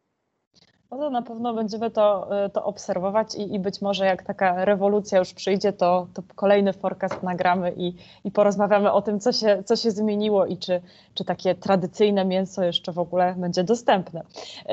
No 0.99 1.11
na 1.11 1.23
pewno 1.23 1.55
będziemy 1.55 1.91
to, 1.91 2.29
y, 2.47 2.51
to 2.51 2.65
obserwować 2.65 3.35
i, 3.35 3.55
i 3.55 3.59
być 3.59 3.81
może 3.81 4.07
jak 4.07 4.23
taka 4.23 4.65
rewolucja 4.65 5.19
już 5.19 5.33
przyjdzie, 5.33 5.73
to, 5.73 6.07
to 6.15 6.23
kolejny 6.35 6.73
forecast 6.73 7.23
nagramy 7.23 7.73
i, 7.77 7.95
i 8.25 8.31
porozmawiamy 8.31 8.93
o 8.93 9.03
tym, 9.03 9.21
co 9.21 9.33
się, 9.33 9.63
co 9.67 9.77
się 9.77 9.91
zmieniło 9.91 10.47
i 10.47 10.57
czy, 10.57 10.81
czy 11.15 11.25
takie 11.25 11.55
tradycyjne 11.55 12.25
mięso 12.25 12.65
jeszcze 12.65 12.93
w 12.93 12.99
ogóle 12.99 13.35
będzie 13.39 13.65
dostępne. 13.65 14.21
Y, 14.21 14.65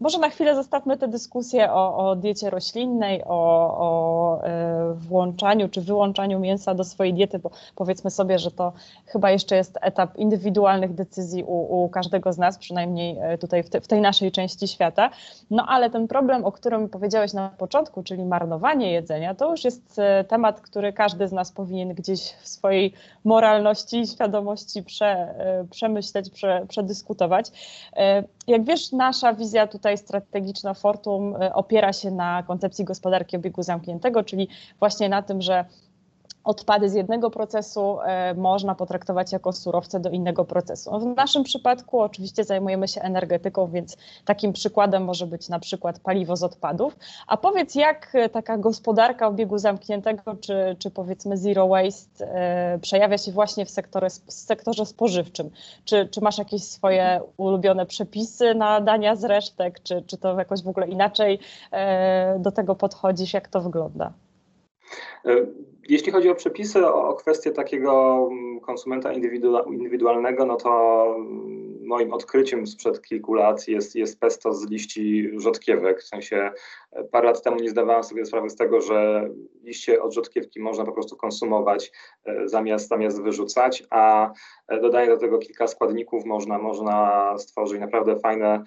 może 0.00 0.18
na 0.18 0.28
chwilę 0.28 0.54
zostawmy 0.54 0.96
tę 0.96 1.08
dyskusję 1.08 1.72
o, 1.72 1.96
o 1.96 2.16
diecie 2.16 2.50
roślinnej, 2.50 3.24
o, 3.24 3.28
o 3.78 4.40
y, 4.92 4.94
włączaniu 4.94 5.68
czy 5.68 5.80
wyłączaniu 5.80 6.40
mięsa 6.40 6.74
do 6.74 6.84
swojej 6.84 7.14
diety, 7.14 7.38
bo 7.38 7.50
powiedzmy 7.74 8.10
sobie, 8.10 8.38
że 8.38 8.50
to 8.50 8.72
chyba 9.06 9.30
jeszcze 9.30 9.56
jest 9.56 9.78
etap 9.82 10.16
indywidualnych 10.16 10.94
decyzji 10.94 11.44
u, 11.44 11.84
u 11.84 11.88
każdego 11.88 12.32
z 12.32 12.38
nas, 12.38 12.58
przynajmniej 12.58 13.16
tutaj 13.40 13.62
w, 13.62 13.70
te, 13.70 13.80
w 13.80 13.88
tej 13.88 14.00
naszej 14.00 14.32
części 14.32 14.68
świata. 14.68 15.10
No 15.50 15.65
ale 15.66 15.90
ten 15.90 16.08
problem, 16.08 16.44
o 16.44 16.52
którym 16.52 16.88
powiedziałeś 16.88 17.32
na 17.32 17.48
początku, 17.48 18.02
czyli 18.02 18.24
marnowanie 18.24 18.92
jedzenia, 18.92 19.34
to 19.34 19.50
już 19.50 19.64
jest 19.64 19.98
e, 19.98 20.24
temat, 20.24 20.60
który 20.60 20.92
każdy 20.92 21.28
z 21.28 21.32
nas 21.32 21.52
powinien 21.52 21.94
gdzieś 21.94 22.20
w 22.32 22.48
swojej 22.48 22.92
moralności 23.24 24.00
i 24.00 24.06
świadomości 24.06 24.82
prze, 24.82 25.06
e, 25.06 25.64
przemyśleć, 25.70 26.30
prze, 26.30 26.66
przedyskutować. 26.68 27.46
E, 27.96 28.24
jak 28.46 28.64
wiesz, 28.64 28.92
nasza 28.92 29.34
wizja 29.34 29.66
tutaj 29.66 29.98
strategiczna 29.98 30.74
Fortum 30.74 31.34
opiera 31.54 31.92
się 31.92 32.10
na 32.10 32.42
koncepcji 32.42 32.84
gospodarki 32.84 33.36
obiegu 33.36 33.62
zamkniętego, 33.62 34.24
czyli 34.24 34.48
właśnie 34.78 35.08
na 35.08 35.22
tym, 35.22 35.42
że 35.42 35.64
odpady 36.46 36.88
z 36.88 36.94
jednego 36.94 37.30
procesu 37.30 38.00
e, 38.00 38.34
można 38.34 38.74
potraktować 38.74 39.32
jako 39.32 39.52
surowce 39.52 40.00
do 40.00 40.10
innego 40.10 40.44
procesu. 40.44 41.00
W 41.00 41.16
naszym 41.16 41.44
przypadku 41.44 42.00
oczywiście 42.00 42.44
zajmujemy 42.44 42.88
się 42.88 43.00
energetyką, 43.00 43.66
więc 43.66 43.96
takim 44.24 44.52
przykładem 44.52 45.04
może 45.04 45.26
być 45.26 45.48
na 45.48 45.58
przykład 45.58 46.00
paliwo 46.00 46.36
z 46.36 46.42
odpadów. 46.42 46.96
A 47.26 47.36
powiedz, 47.36 47.74
jak 47.74 48.12
taka 48.32 48.58
gospodarka 48.58 49.26
obiegu 49.26 49.58
zamkniętego, 49.58 50.36
czy, 50.40 50.76
czy 50.78 50.90
powiedzmy 50.90 51.36
zero 51.36 51.68
waste 51.68 52.34
e, 52.34 52.78
przejawia 52.78 53.18
się 53.18 53.32
właśnie 53.32 53.66
w 53.66 53.70
sektorze, 53.70 54.06
w 54.26 54.32
sektorze 54.32 54.86
spożywczym? 54.86 55.50
Czy, 55.84 56.08
czy 56.08 56.20
masz 56.20 56.38
jakieś 56.38 56.62
swoje 56.64 57.20
ulubione 57.36 57.86
przepisy 57.86 58.54
na 58.54 58.80
dania 58.80 59.16
z 59.16 59.24
resztek, 59.24 59.82
czy, 59.82 60.02
czy 60.02 60.16
to 60.18 60.38
jakoś 60.38 60.62
w 60.62 60.68
ogóle 60.68 60.88
inaczej 60.88 61.38
e, 61.72 62.38
do 62.38 62.52
tego 62.52 62.74
podchodzisz? 62.74 63.34
Jak 63.34 63.48
to 63.48 63.60
wygląda? 63.60 64.12
Jeśli 65.88 66.12
chodzi 66.12 66.30
o 66.30 66.34
przepisy, 66.34 66.86
o 66.86 67.14
kwestię 67.14 67.50
takiego 67.50 68.18
mm, 68.30 68.60
konsumenta 68.60 69.12
indywidualnego, 69.66 70.46
no 70.46 70.56
to 70.56 71.04
mm, 71.18 71.66
moim 71.86 72.12
odkryciem 72.12 72.66
sprzed 72.66 73.02
kilku 73.02 73.34
lat 73.34 73.68
jest, 73.68 73.94
jest 73.94 74.20
pesto 74.20 74.52
z 74.52 74.70
liści 74.70 75.30
rzodkiewek. 75.36 76.02
W 76.02 76.06
sensie 76.06 76.50
e, 76.92 77.04
parę 77.04 77.26
lat 77.26 77.42
temu 77.42 77.56
nie 77.56 77.70
zdawałem 77.70 78.04
sobie 78.04 78.26
sprawy 78.26 78.50
z 78.50 78.56
tego, 78.56 78.80
że 78.80 79.30
liście 79.62 80.02
od 80.02 80.14
rzodkiewki 80.14 80.60
można 80.60 80.84
po 80.84 80.92
prostu 80.92 81.16
konsumować 81.16 81.92
e, 82.24 82.48
zamiast, 82.48 82.88
zamiast 82.88 83.22
wyrzucać, 83.22 83.84
a 83.90 84.32
e, 84.68 84.80
dodaję 84.80 85.08
do 85.08 85.16
tego 85.16 85.38
kilka 85.38 85.66
składników, 85.66 86.24
można, 86.24 86.58
można 86.58 87.34
stworzyć 87.38 87.80
naprawdę 87.80 88.20
fajne 88.20 88.64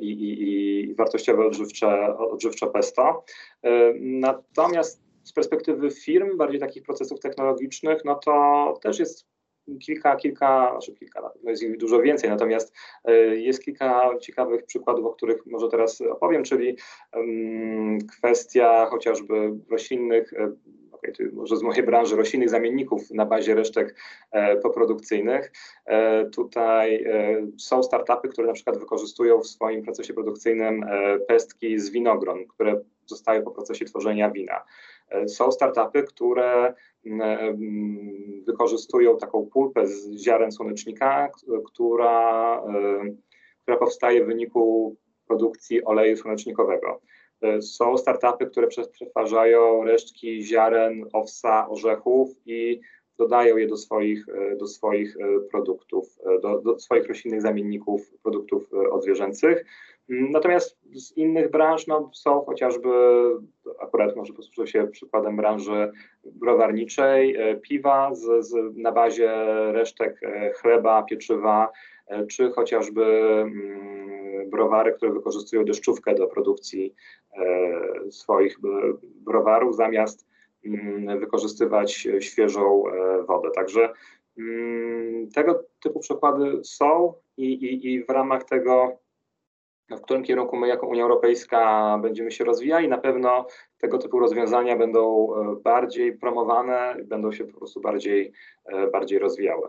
i, 0.00 0.10
i, 0.10 0.90
i 0.90 0.94
wartościowe 0.94 1.46
odżywcze, 1.46 2.18
odżywcze 2.18 2.66
pesto. 2.66 3.24
Natomiast 4.00 5.05
z 5.26 5.32
perspektywy 5.32 5.90
firm, 5.90 6.36
bardziej 6.36 6.60
takich 6.60 6.82
procesów 6.82 7.20
technologicznych, 7.20 8.04
no 8.04 8.14
to 8.14 8.78
też 8.82 8.98
jest 8.98 9.26
kilka, 9.80 10.16
kilka, 10.16 10.70
znaczy 10.70 10.92
kilka, 10.92 11.30
pewno 11.30 11.50
jest 11.50 11.62
ich 11.62 11.78
dużo 11.78 12.02
więcej, 12.02 12.30
natomiast 12.30 12.74
e, 13.04 13.36
jest 13.36 13.64
kilka 13.64 14.10
ciekawych 14.20 14.64
przykładów, 14.64 15.06
o 15.06 15.12
których 15.12 15.46
może 15.46 15.68
teraz 15.68 16.00
opowiem, 16.00 16.44
czyli 16.44 16.76
kwestia 18.18 18.86
chociażby 18.86 19.52
roślinnych, 19.70 20.32
e, 20.32 20.52
może 21.32 21.56
z 21.56 21.62
mojej 21.62 21.82
branży, 21.82 22.16
roślinnych 22.16 22.50
zamienników 22.50 23.10
na 23.10 23.26
bazie 23.26 23.54
resztek 23.54 23.96
e, 24.30 24.56
poprodukcyjnych. 24.56 25.52
Tutaj 26.32 27.04
są 27.58 27.82
startupy, 27.82 28.28
które 28.28 28.46
na 28.46 28.52
przykład 28.52 28.78
wykorzystują 28.78 29.40
w 29.40 29.46
swoim 29.46 29.82
procesie 29.82 30.14
produkcyjnym 30.14 30.84
pestki 31.28 31.78
z 31.78 31.90
winogron, 31.90 32.46
które 32.46 32.80
zostają 33.06 33.42
po 33.42 33.50
procesie 33.50 33.84
tworzenia 33.84 34.30
wina. 34.30 34.64
E, 35.10 35.28
są 35.28 35.52
startupy, 35.52 36.02
które 36.02 36.74
mm, 37.06 38.44
wykorzystują 38.46 39.18
taką 39.18 39.46
pulpę 39.46 39.86
z 39.86 40.16
ziaren 40.16 40.52
słonecznika, 40.52 41.28
która, 41.66 42.56
e, 42.62 43.14
która 43.62 43.76
powstaje 43.76 44.24
w 44.24 44.26
wyniku 44.26 44.96
produkcji 45.26 45.84
oleju 45.84 46.16
słonecznikowego. 46.16 47.00
E, 47.42 47.62
są 47.62 47.98
startupy, 47.98 48.46
które 48.46 48.66
przetwarzają 48.66 49.84
resztki 49.84 50.42
ziaren, 50.42 51.04
owsa, 51.12 51.68
orzechów 51.68 52.28
i 52.46 52.80
dodają 53.18 53.56
je 53.56 53.66
do 53.66 53.76
swoich, 53.76 54.26
do 54.58 54.66
swoich 54.66 55.16
produktów, 55.50 56.18
do, 56.42 56.60
do 56.60 56.78
swoich 56.78 57.08
roślinnych 57.08 57.42
zamienników 57.42 58.10
produktów 58.22 58.70
odzwierzęcych. 58.90 59.64
Natomiast 60.08 60.78
z 60.94 61.16
innych 61.16 61.50
branż 61.50 61.86
no, 61.86 62.10
są 62.14 62.44
chociażby, 62.44 62.88
akurat 63.80 64.16
może 64.16 64.32
posłużę 64.32 64.66
się 64.66 64.86
przykładem 64.86 65.36
branży 65.36 65.92
browarniczej, 66.24 67.36
e, 67.36 67.56
piwa 67.56 68.14
z, 68.14 68.46
z, 68.46 68.76
na 68.76 68.92
bazie 68.92 69.30
resztek 69.72 70.20
e, 70.22 70.52
chleba, 70.52 71.02
pieczywa, 71.02 71.72
e, 72.06 72.26
czy 72.26 72.50
chociażby 72.50 73.04
mm, 73.04 74.50
browary, 74.50 74.92
które 74.92 75.12
wykorzystują 75.12 75.64
deszczówkę 75.64 76.14
do 76.14 76.26
produkcji 76.26 76.94
swoich 78.10 78.58
browarów, 79.04 79.76
zamiast 79.76 80.26
mm, 80.64 81.20
wykorzystywać 81.20 82.08
świeżą 82.20 82.82
wodę. 83.26 83.50
Także 83.50 83.92
mm, 84.38 85.30
tego 85.30 85.64
typu 85.82 86.00
przykłady 86.00 86.64
są 86.64 87.14
i, 87.36 87.52
i, 87.52 87.94
i 87.94 88.04
w 88.04 88.10
ramach 88.10 88.44
tego 88.44 88.98
w 89.90 90.00
którym 90.00 90.22
kierunku 90.22 90.56
my 90.56 90.68
jako 90.68 90.86
Unia 90.86 91.02
Europejska 91.02 91.98
będziemy 92.02 92.30
się 92.30 92.44
rozwijali. 92.44 92.88
Na 92.88 92.98
pewno 92.98 93.46
tego 93.78 93.98
typu 93.98 94.18
rozwiązania 94.18 94.76
będą 94.76 95.28
e, 95.34 95.56
bardziej 95.56 96.18
promowane, 96.18 96.96
będą 97.04 97.32
się 97.32 97.44
po 97.44 97.58
prostu 97.58 97.80
bardziej, 97.80 98.32
e, 98.64 98.90
bardziej 98.90 99.18
rozwijały. 99.18 99.68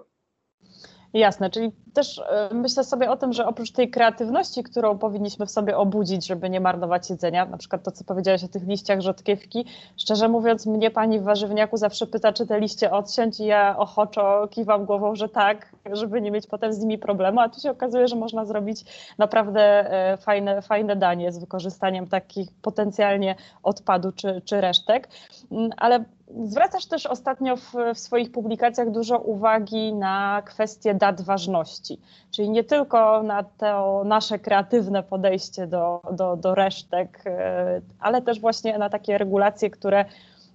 Jasne, 1.13 1.49
czyli 1.49 1.71
też 1.93 2.19
e, 2.19 2.49
myślę 2.53 2.83
sobie 2.83 3.11
o 3.11 3.17
tym, 3.17 3.33
że 3.33 3.45
oprócz 3.45 3.71
tej 3.71 3.89
kreatywności, 3.89 4.63
którą 4.63 4.97
powinniśmy 4.97 5.45
w 5.45 5.51
sobie 5.51 5.77
obudzić, 5.77 6.27
żeby 6.27 6.49
nie 6.49 6.59
marnować 6.59 7.09
jedzenia, 7.09 7.45
na 7.45 7.57
przykład 7.57 7.83
to, 7.83 7.91
co 7.91 8.03
powiedziałeś 8.03 8.43
o 8.43 8.47
tych 8.47 8.67
liściach 8.67 9.01
rzodkiewki, 9.01 9.65
szczerze 9.97 10.27
mówiąc, 10.27 10.65
mnie 10.65 10.91
pani 10.91 11.19
w 11.19 11.23
warzywniaku 11.23 11.77
zawsze 11.77 12.07
pyta, 12.07 12.33
czy 12.33 12.47
te 12.47 12.59
liście 12.59 12.91
odciąć 12.91 13.39
i 13.39 13.45
ja 13.45 13.77
ochoczo 13.77 14.47
kiwam 14.51 14.85
głową, 14.85 15.15
że 15.15 15.29
tak, 15.29 15.75
żeby 15.93 16.21
nie 16.21 16.31
mieć 16.31 16.47
potem 16.47 16.73
z 16.73 16.79
nimi 16.79 16.97
problemu, 16.97 17.39
a 17.39 17.49
tu 17.49 17.59
się 17.59 17.71
okazuje, 17.71 18.07
że 18.07 18.15
można 18.15 18.45
zrobić 18.45 18.85
naprawdę 19.17 19.61
e, 19.61 20.17
fajne, 20.17 20.61
fajne 20.61 20.95
danie 20.95 21.31
z 21.31 21.37
wykorzystaniem 21.37 22.07
takich 22.07 22.49
potencjalnie 22.61 23.35
odpadu 23.63 24.11
czy, 24.11 24.41
czy 24.45 24.61
resztek, 24.61 25.09
mm, 25.51 25.69
ale 25.77 26.05
Zwracasz 26.43 26.85
też 26.85 27.05
ostatnio 27.05 27.57
w, 27.57 27.73
w, 27.95 27.99
swoich 27.99 28.31
publikacjach 28.31 28.91
dużo 28.91 29.19
uwagi 29.19 29.93
na 29.93 30.41
kwestię 30.45 30.93
dat 30.93 31.21
ważności, 31.21 31.99
czyli 32.31 32.49
nie 32.49 32.63
tylko 32.63 33.23
na 33.23 33.43
to 33.43 34.03
nasze 34.05 34.39
kreatywne 34.39 35.03
podejście 35.03 35.67
do, 35.67 36.01
do, 36.11 36.35
do 36.35 36.55
resztek, 36.55 37.23
e, 37.25 37.81
ale 37.99 38.21
też 38.21 38.39
właśnie 38.39 38.77
na 38.77 38.89
takie 38.89 39.17
regulacje, 39.17 39.69
które 39.69 40.05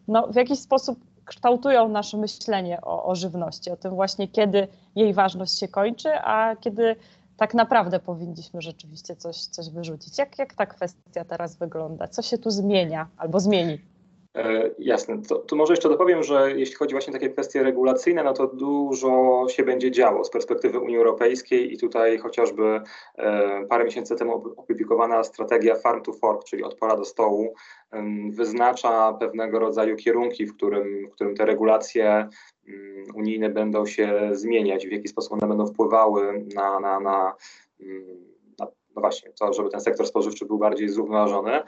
no, 0.09 0.29
w 0.29 0.35
jakiś 0.35 0.59
sposób 0.59 0.99
kształtują 1.25 1.88
nasze 1.88 2.17
myślenie 2.17 2.81
o, 2.81 3.05
o 3.05 3.14
żywności, 3.14 3.71
o 3.71 3.76
tym 3.76 3.95
właśnie, 3.95 4.29
kiedy 4.29 4.69
jej 4.95 5.14
ważność 5.14 5.59
się 5.59 5.69
kończy, 5.69 6.14
a 6.14 6.57
kiedy 6.57 6.97
tak 7.37 7.55
naprawdę 7.55 8.00
powinniśmy 8.00 8.62
rzeczywiście 8.62 9.17
coś, 9.17 9.37
coś 9.37 9.71
wyrzucić. 9.71 10.19
Jak, 10.19 10.38
jak 10.38 10.55
ta 10.55 10.67
kwestia 10.67 11.25
teraz 11.25 11.57
wygląda? 11.57 12.09
Co 12.09 12.23
się 12.23 12.38
tu 12.38 12.50
zmienia 12.50 13.07
albo 13.17 13.41
zmieni? 13.41 13.92
E, 14.37 14.71
jasne. 14.79 15.23
To, 15.29 15.39
to, 15.39 15.57
może 15.57 15.73
jeszcze 15.73 15.89
dopowiem, 15.89 16.23
że 16.23 16.53
jeśli 16.57 16.75
chodzi 16.75 16.95
właśnie 16.95 17.11
o 17.11 17.15
takie 17.15 17.31
kwestie 17.31 17.62
regulacyjne, 17.62 18.25
no 18.25 18.33
to 18.33 18.47
dużo 18.47 19.45
się 19.49 19.62
będzie 19.62 19.91
działo 19.91 20.25
z 20.25 20.31
perspektywy 20.31 20.79
Unii 20.79 20.97
Europejskiej 20.97 21.75
i 21.75 21.79
tutaj 21.79 22.19
chociażby 22.19 22.81
e, 23.17 23.67
parę 23.67 23.85
miesięcy 23.85 24.17
temu 24.17 24.35
opublikowana 24.57 25.25
strategia 25.25 25.75
Farm 25.75 26.03
to 26.03 26.12
Fork, 26.12 26.45
czyli 26.45 26.62
od 26.62 26.75
pola 26.75 26.97
do 26.97 27.05
stołu, 27.05 27.55
wyznacza 28.31 29.12
pewnego 29.12 29.59
rodzaju 29.59 29.97
kierunki, 29.97 30.47
w 30.47 30.57
którym, 30.57 31.09
w 31.11 31.15
którym 31.15 31.35
te 31.35 31.47
regulacje 31.47 32.29
um, 32.69 33.05
unijne 33.15 33.51
będą 33.51 33.87
się 33.87 34.31
zmieniać, 34.33 34.87
w 34.87 34.93
jaki 34.93 35.09
sposób 35.09 35.33
one 35.33 35.47
będą 35.47 35.67
wpływały 35.67 36.45
na, 36.55 36.81
na, 36.81 37.01
na 37.01 37.35
um, 37.81 38.32
no 38.97 39.01
właśnie, 39.01 39.33
to, 39.41 39.53
żeby 39.53 39.71
ten 39.71 39.81
sektor 39.81 40.07
spożywczy 40.07 40.47
był 40.47 40.59
bardziej 40.59 40.89
zrównoważony. 40.89 41.53
E, 41.53 41.63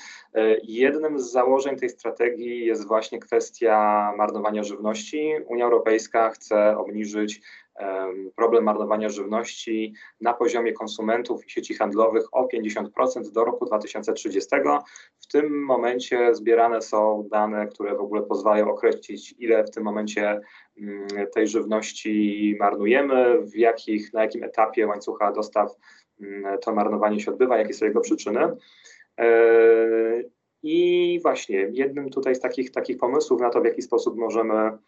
jednym 0.63 1.19
z 1.19 1.31
założeń 1.31 1.77
tej 1.77 1.89
strategii 1.89 2.67
jest 2.67 2.89
właśnie 2.89 3.19
kwestia 3.19 4.13
marnowania 4.17 4.63
żywności. 4.63 5.33
Unia 5.47 5.65
Europejska 5.65 6.31
chce 6.31 6.79
obniżyć 6.79 7.41
problem 8.37 8.65
marnowania 8.65 9.09
żywności 9.09 9.95
na 10.21 10.35
poziomie 10.35 10.73
konsumentów 10.73 11.47
i 11.47 11.51
sieci 11.51 11.75
handlowych 11.75 12.25
o 12.33 12.49
50% 12.55 13.33
do 13.33 13.45
roku 13.45 13.65
2030. 13.65 14.49
W 15.21 15.27
tym 15.27 15.65
momencie 15.65 16.35
zbierane 16.35 16.83
są 16.83 17.29
dane, 17.31 17.67
które 17.67 17.97
w 17.97 18.01
ogóle 18.01 18.23
pozwalają 18.23 18.71
określić, 18.71 19.35
ile 19.39 19.65
w 19.65 19.71
tym 19.71 19.83
momencie 19.83 20.41
mm, 20.79 21.07
tej 21.35 21.49
żywności 21.49 22.57
marnujemy, 22.61 23.43
w 23.43 23.57
jakich, 23.57 24.13
na 24.13 24.23
jakim 24.23 24.45
etapie 24.45 24.87
łańcucha 24.87 25.33
dostaw 25.33 25.77
to 26.61 26.75
marnowanie 26.75 27.21
się 27.21 27.31
odbywa, 27.31 27.59
jakie 27.59 27.75
są 27.75 27.87
jego 27.87 28.01
przyczyny. 28.01 28.57
E, 29.19 29.27
I 30.63 31.19
właśnie 31.23 31.69
jednym 31.73 32.11
tutaj 32.11 32.35
z 32.35 32.41
takich, 32.41 32.71
takich 32.71 32.99
pomysłów 32.99 33.41
na 33.41 33.51
to, 33.51 33.61
w 33.61 33.65
jaki 33.65 33.83
sposób 33.83 34.17
możemy 34.17 34.79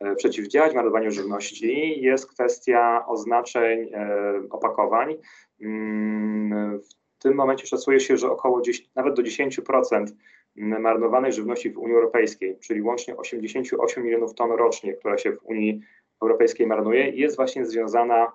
e, 0.00 0.16
przeciwdziałać 0.16 0.74
marnowaniu 0.74 1.10
żywności 1.10 2.00
jest 2.00 2.30
kwestia 2.30 3.06
oznaczeń 3.06 3.90
e, 3.92 4.40
opakowań. 4.50 5.16
Mm, 5.60 6.80
w 6.80 7.22
tym 7.22 7.34
momencie 7.34 7.66
szacuje 7.66 8.00
się, 8.00 8.16
że 8.16 8.30
około 8.30 8.62
10, 8.62 8.90
nawet 8.94 9.14
do 9.14 9.22
10% 9.22 10.06
marnowanej 10.56 11.32
żywności 11.32 11.70
w 11.70 11.78
Unii 11.78 11.94
Europejskiej, 11.94 12.58
czyli 12.58 12.82
łącznie 12.82 13.16
88 13.16 14.04
milionów 14.04 14.34
ton 14.34 14.52
rocznie, 14.52 14.94
która 14.94 15.18
się 15.18 15.32
w 15.32 15.44
Unii 15.44 15.80
Europejskiej 16.22 16.66
marnuje, 16.66 17.10
jest 17.10 17.36
właśnie 17.36 17.66
związana 17.66 18.32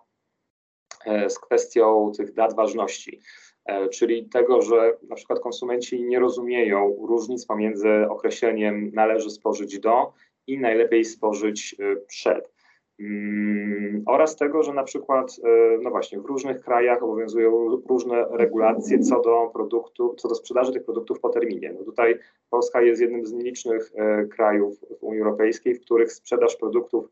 z 1.29 1.39
kwestią 1.39 2.11
tych 2.17 2.33
dat 2.33 2.55
ważności, 2.55 3.19
e, 3.65 3.89
czyli 3.89 4.29
tego, 4.29 4.61
że 4.61 4.97
na 5.09 5.15
przykład 5.15 5.39
konsumenci 5.39 6.03
nie 6.03 6.19
rozumieją 6.19 6.97
różnic 7.07 7.45
pomiędzy 7.45 7.89
określeniem 8.09 8.91
należy 8.93 9.29
spożyć 9.29 9.79
do 9.79 10.13
i 10.47 10.59
najlepiej 10.59 11.05
spożyć 11.05 11.75
e, 11.79 11.95
przed. 11.95 12.51
Mm, 12.99 14.03
oraz 14.05 14.35
tego, 14.35 14.63
że 14.63 14.73
na 14.73 14.83
przykład, 14.83 15.37
no 15.81 15.89
właśnie, 15.89 16.19
w 16.19 16.25
różnych 16.25 16.61
krajach 16.61 17.03
obowiązują 17.03 17.69
różne 17.89 18.25
regulacje 18.31 18.99
co 18.99 19.21
do 19.21 19.49
produktu, 19.53 20.15
co 20.17 20.27
do 20.27 20.35
sprzedaży 20.35 20.73
tych 20.73 20.83
produktów 20.83 21.19
po 21.19 21.29
terminie. 21.29 21.73
No 21.79 21.85
tutaj 21.85 22.19
Polska 22.49 22.81
jest 22.81 23.01
jednym 23.01 23.25
z 23.25 23.33
nielicznych 23.33 23.91
krajów 24.31 24.79
w 24.99 25.03
Unii 25.03 25.19
Europejskiej, 25.19 25.75
w 25.75 25.81
których 25.81 26.13
sprzedaż 26.13 26.55
produktów 26.55 27.09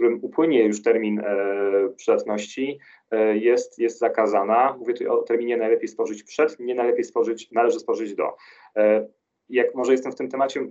którym 0.00 0.18
upłynie 0.22 0.64
już 0.64 0.82
termin 0.82 1.18
e, 1.18 1.32
przydatności, 1.96 2.78
e, 3.10 3.36
jest, 3.36 3.78
jest 3.78 3.98
zakazana. 3.98 4.76
Mówię 4.78 4.94
tu 4.94 5.12
o 5.12 5.22
terminie 5.22 5.56
najlepiej 5.56 5.88
spożyć 5.88 6.22
przed, 6.22 6.60
nie 6.60 6.74
najlepiej 6.74 7.04
spożyć, 7.04 7.50
należy 7.50 7.80
spożyć 7.80 8.14
do. 8.14 8.36
E, 8.76 9.06
jak 9.48 9.74
może 9.74 9.92
jestem 9.92 10.12
w 10.12 10.14
tym 10.14 10.28
temacie, 10.28 10.66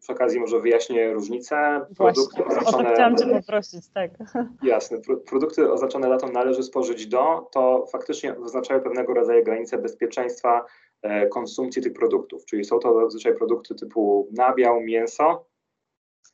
przy 0.00 0.12
okazji 0.12 0.40
może 0.40 0.60
wyjaśnię 0.60 1.12
różnicę. 1.12 1.86
Produkty 1.96 2.42
Właśnie, 2.42 2.58
oznaczone, 2.58 2.84
o 2.84 2.88
to 2.88 2.94
chciałam 2.94 3.16
Cię 3.16 3.26
poprosić, 3.26 3.88
tak. 3.94 4.10
Jasne. 4.62 4.98
Produkty 5.26 5.72
oznaczone 5.72 6.08
datą 6.08 6.32
należy 6.32 6.62
spożyć 6.62 7.06
do, 7.06 7.48
to 7.52 7.86
faktycznie 7.92 8.32
wyznaczają 8.32 8.80
pewnego 8.80 9.14
rodzaju 9.14 9.44
granice 9.44 9.78
bezpieczeństwa 9.78 10.64
konsumpcji 11.30 11.82
tych 11.82 11.92
produktów. 11.92 12.44
Czyli 12.44 12.64
są 12.64 12.78
to 12.78 13.00
zazwyczaj 13.00 13.34
produkty 13.34 13.74
typu 13.74 14.28
nabiał, 14.32 14.80
mięso, 14.80 15.44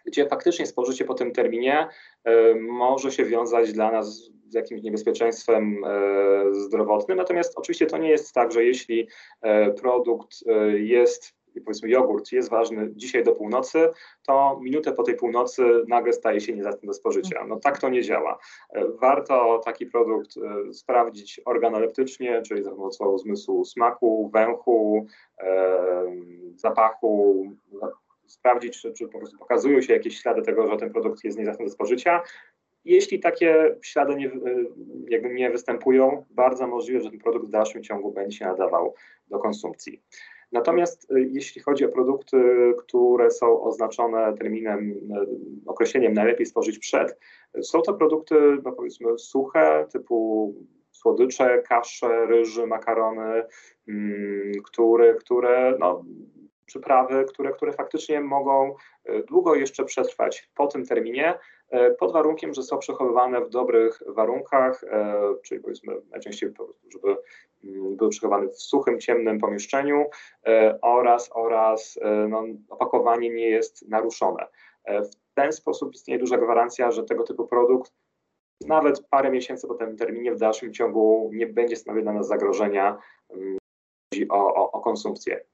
gdzie 0.07 0.28
faktycznie 0.28 0.66
spożycie 0.66 1.05
po 1.05 1.14
tym 1.14 1.33
terminie 1.33 1.88
e, 2.24 2.55
może 2.55 3.12
się 3.12 3.24
wiązać 3.24 3.72
dla 3.72 3.90
nas 3.90 4.31
z 4.48 4.55
jakimś 4.55 4.83
niebezpieczeństwem 4.83 5.85
e, 5.85 6.55
zdrowotnym. 6.55 7.18
Natomiast 7.18 7.59
oczywiście 7.59 7.87
to 7.87 7.98
nie 7.98 8.09
jest 8.09 8.33
tak, 8.33 8.52
że 8.52 8.64
jeśli 8.64 9.09
e, 9.40 9.70
produkt 9.70 10.44
jest 10.74 11.42
powiedzmy 11.64 11.88
jogurt 11.88 12.33
jest 12.33 12.50
ważny 12.50 12.90
dzisiaj 12.96 13.24
do 13.24 13.33
północy, 13.33 13.88
to 14.26 14.59
minutę 14.62 14.92
po 14.92 15.02
tej 15.02 15.16
północy 15.16 15.62
nagle 15.88 16.12
staje 16.12 16.40
się 16.40 16.52
niezdatny 16.52 16.87
do 16.87 16.94
spożycia. 16.94 17.44
No 17.46 17.61
tak 17.61 17.78
to 17.78 17.88
nie 17.88 18.02
działa. 18.02 18.38
Warto 19.00 19.61
taki 19.64 19.87
produkt 19.87 20.35
sprawdzić 20.72 21.40
organoleptycznie, 21.44 22.42
czyli 22.42 22.62
za 22.62 22.70
pomocą 22.70 23.18
zmysłu 23.18 23.64
smaku, 23.64 24.31
węchu, 24.33 25.07
zapachu, 26.57 27.46
sprawdzić, 28.33 28.81
czy, 28.83 28.92
czy 28.92 29.09
po 29.09 29.18
prostu 29.18 29.38
pokazują 29.38 29.81
się 29.81 29.92
jakieś 29.92 30.21
ślady 30.21 30.42
tego, 30.42 30.68
że 30.68 30.77
ten 30.77 30.92
produkt 30.92 31.25
jest 31.25 31.38
niezdatny 31.38 31.64
do 31.64 31.71
spożycia. 31.71 32.23
Jeśli 32.85 33.21
takie 33.21 33.77
ślady 33.83 34.14
nie, 34.14 34.31
jakby 35.09 35.35
nie 35.35 35.51
występują, 35.51 36.25
bardzo 36.31 36.66
możliwe, 36.66 37.01
że 37.01 37.11
ten 37.11 37.18
produkt 37.18 37.47
w 37.47 37.51
dalszym 37.51 37.83
ciągu 37.83 38.12
będzie 38.12 38.38
się 38.38 38.45
nadawał 38.45 38.95
do 39.29 39.38
konsumpcji. 39.38 40.03
Natomiast 40.53 41.11
y, 41.11 41.29
jeśli 41.33 41.62
chodzi 41.62 41.85
o 41.85 41.88
produkty, 41.88 42.37
które 42.79 43.31
są 43.31 43.62
oznaczone 43.62 44.35
terminem, 44.38 44.90
y, 44.90 44.97
określeniem 45.66 46.12
najlepiej 46.12 46.47
spożyć 46.47 46.79
przed, 46.79 47.18
są 47.62 47.83
to 47.83 47.95
produkty, 47.95 48.35
no 48.64 48.73
powiedzmy, 48.73 49.18
suche, 49.18 49.87
typu 49.92 50.55
słodycze, 50.90 51.62
kasze, 51.68 52.27
ryży, 52.27 52.66
makarony, 52.66 53.42
mm, 53.88 54.53
które, 54.64 55.14
które 55.14 55.77
no, 55.79 56.05
przyprawy, 56.72 57.24
które, 57.24 57.52
które 57.52 57.72
faktycznie 57.72 58.20
mogą 58.20 58.74
e, 59.04 59.22
długo 59.22 59.54
jeszcze 59.54 59.85
przetrwać 59.85 60.50
po 60.54 60.66
tym 60.66 60.87
terminie, 60.87 61.38
e, 61.70 61.90
pod 61.90 62.12
warunkiem, 62.12 62.54
że 62.54 62.62
są 62.62 62.78
przechowywane 62.78 63.40
w 63.40 63.48
dobrych 63.48 64.02
warunkach, 64.06 64.85
e, 64.85 65.14
czyli 65.42 65.61
powiedzmy 65.61 66.00
najczęściej 66.11 66.52
żeby 66.92 67.16
mm, 67.64 67.96
były 67.96 68.11
przechowane 68.11 68.48
w 68.48 68.62
suchym, 68.62 69.00
ciemnym 69.00 69.38
pomieszczeniu 69.38 70.04
oraz, 70.82 71.30
oraz 71.35 71.98
no, 72.28 72.44
opakowanie 72.68 73.30
nie 73.30 73.48
jest 73.48 73.88
naruszone. 73.88 74.46
W 74.87 75.35
ten 75.35 75.52
sposób 75.52 75.94
istnieje 75.94 76.20
duża 76.20 76.37
gwarancja, 76.37 76.90
że 76.90 77.04
tego 77.04 77.24
typu 77.24 77.46
produkt 77.46 77.92
nawet 78.66 79.06
parę 79.11 79.30
miesięcy 79.30 79.68
po 79.68 79.74
tym 79.74 79.96
terminie 79.96 80.32
w 80.32 80.38
dalszym 80.38 80.72
ciągu 80.72 81.30
nie 81.32 81.46
będzie 81.46 81.76
stanowił 81.76 82.02
dla 82.02 82.12
nas 82.12 82.28
zagrożenia, 82.28 82.98
mm, 83.30 83.58
chodzi 84.12 84.28
o, 84.28 84.54
o, 84.54 84.72
o 84.72 84.80
konsumpcję. 84.80 85.44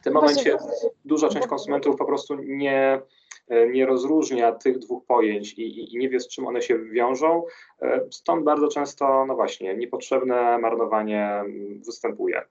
W 0.00 0.04
tym 0.04 0.14
momencie 0.14 0.56
duża 1.04 1.28
część 1.28 1.46
konsumentów 1.46 1.96
po 1.96 2.04
prostu 2.04 2.34
nie, 2.34 3.00
e, 3.48 3.68
nie 3.68 3.86
rozróżnia 3.86 4.52
tych 4.52 4.78
dwóch 4.78 5.06
pojęć 5.06 5.52
i, 5.52 5.94
i, 5.94 5.98
nie 5.98 6.08
wie, 6.08 6.20
z 6.20 6.28
czym 6.28 6.46
one 6.46 6.62
się 6.62 6.78
wiążą. 6.78 7.44
E, 7.82 8.00
stąd 8.10 8.44
bardzo 8.44 8.68
często, 8.68 9.26
no 9.26 9.34
właśnie, 9.34 9.76
niepotrzebne 9.76 10.58
marnowanie 10.58 11.44
występuje 11.86 12.42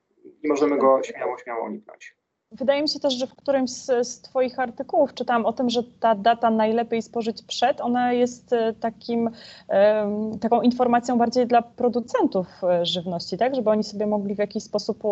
i 0.43 0.47
możemy 0.47 0.77
go 0.77 1.03
śmiało, 1.03 1.37
śmiało 1.37 1.65
uniknąć. 1.65 2.15
Wydaje 2.51 2.81
mi 2.81 2.89
się 2.89 2.99
też, 2.99 3.13
że 3.13 3.27
w 3.27 3.35
którymś 3.35 3.69
z, 3.69 4.07
z, 4.07 4.21
Twoich 4.21 4.59
artykułów 4.59 5.13
czytałam 5.13 5.45
o 5.45 5.53
tym, 5.53 5.69
że 5.69 5.83
ta 5.99 6.15
data 6.15 6.49
najlepiej 6.49 7.01
spożyć 7.01 7.43
przed, 7.43 7.81
ona 7.81 8.13
jest 8.13 8.53
e, 8.53 8.73
takim, 8.73 9.29
taką 10.41 10.61
informacją 10.61 11.17
bardziej 11.17 11.47
dla 11.47 11.61
producentów 11.61 12.47
e, 12.63 12.85
żywności, 12.85 13.37
tak? 13.37 13.55
Żeby 13.55 13.69
oni 13.69 13.83
sobie 13.83 14.07
mogli 14.07 14.35
w 14.35 14.39
jakiś 14.39 14.63
sposób 14.63 15.03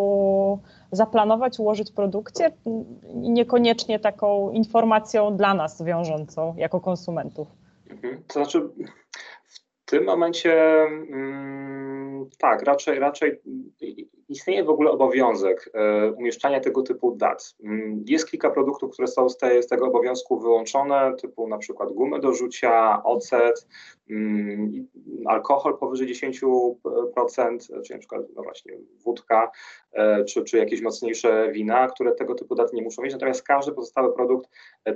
zaplanować, 0.92 1.60
ułożyć 1.60 1.92
produkcję, 1.92 2.52
niekoniecznie 3.16 4.00
taką 4.00 4.52
informacją 4.52 5.38
dla 5.38 5.54
nas 5.54 5.84
wiążącą 5.84 6.54
jako 6.58 6.80
konsumentów. 6.80 7.48
Mhm. 7.90 8.24
To 8.28 8.34
znaczy, 8.34 8.62
w 9.46 9.92
tym 9.92 10.06
momencie. 10.06 10.82
Mm, 11.12 12.30
tak, 12.40 12.64
raczej, 12.64 13.00
raczej 13.00 13.42
istnieje 14.30 14.64
w 14.64 14.70
ogóle 14.70 14.92
obowiązek 14.92 15.70
e, 15.74 16.12
umieszczania 16.12 16.60
tego 16.60 16.82
typu 16.82 17.16
dat. 17.16 17.56
Mm, 17.64 18.04
jest 18.08 18.30
kilka 18.30 18.50
produktów, 18.50 18.94
które 18.94 19.08
są 19.08 19.30
z, 19.30 19.38
tego 19.70 19.88
obowiązku 19.88 20.40
wyłączone, 20.40 21.16
typu 21.22 21.48
na 21.48 21.58
przykład 21.58 21.92
gumy 21.92 22.20
do 22.20 22.34
rzucia, 22.34 23.04
ocet, 23.04 23.68
mm, 24.10 24.88
alkohol 25.26 25.78
powyżej 25.78 26.08
10%, 26.08 27.68
czy 27.86 27.94
na 27.94 28.00
przykład 28.00 28.22
no 28.36 28.44
właśnie 28.44 28.74
wódka, 29.06 29.52
e, 29.94 30.26
czy, 30.26 30.44
czy 30.44 30.58
jakieś 30.58 30.82
mocniejsze 30.82 31.52
wina, 31.52 31.88
które 31.88 32.12
tego 32.12 32.36
typu 32.36 32.56
daty 32.56 32.76
nie 32.76 32.84
muszą 32.84 33.02
mieć, 33.02 33.14
natomiast 33.14 33.44
każdy 33.44 33.72
pozostały 33.72 34.14
produkt 34.14 34.50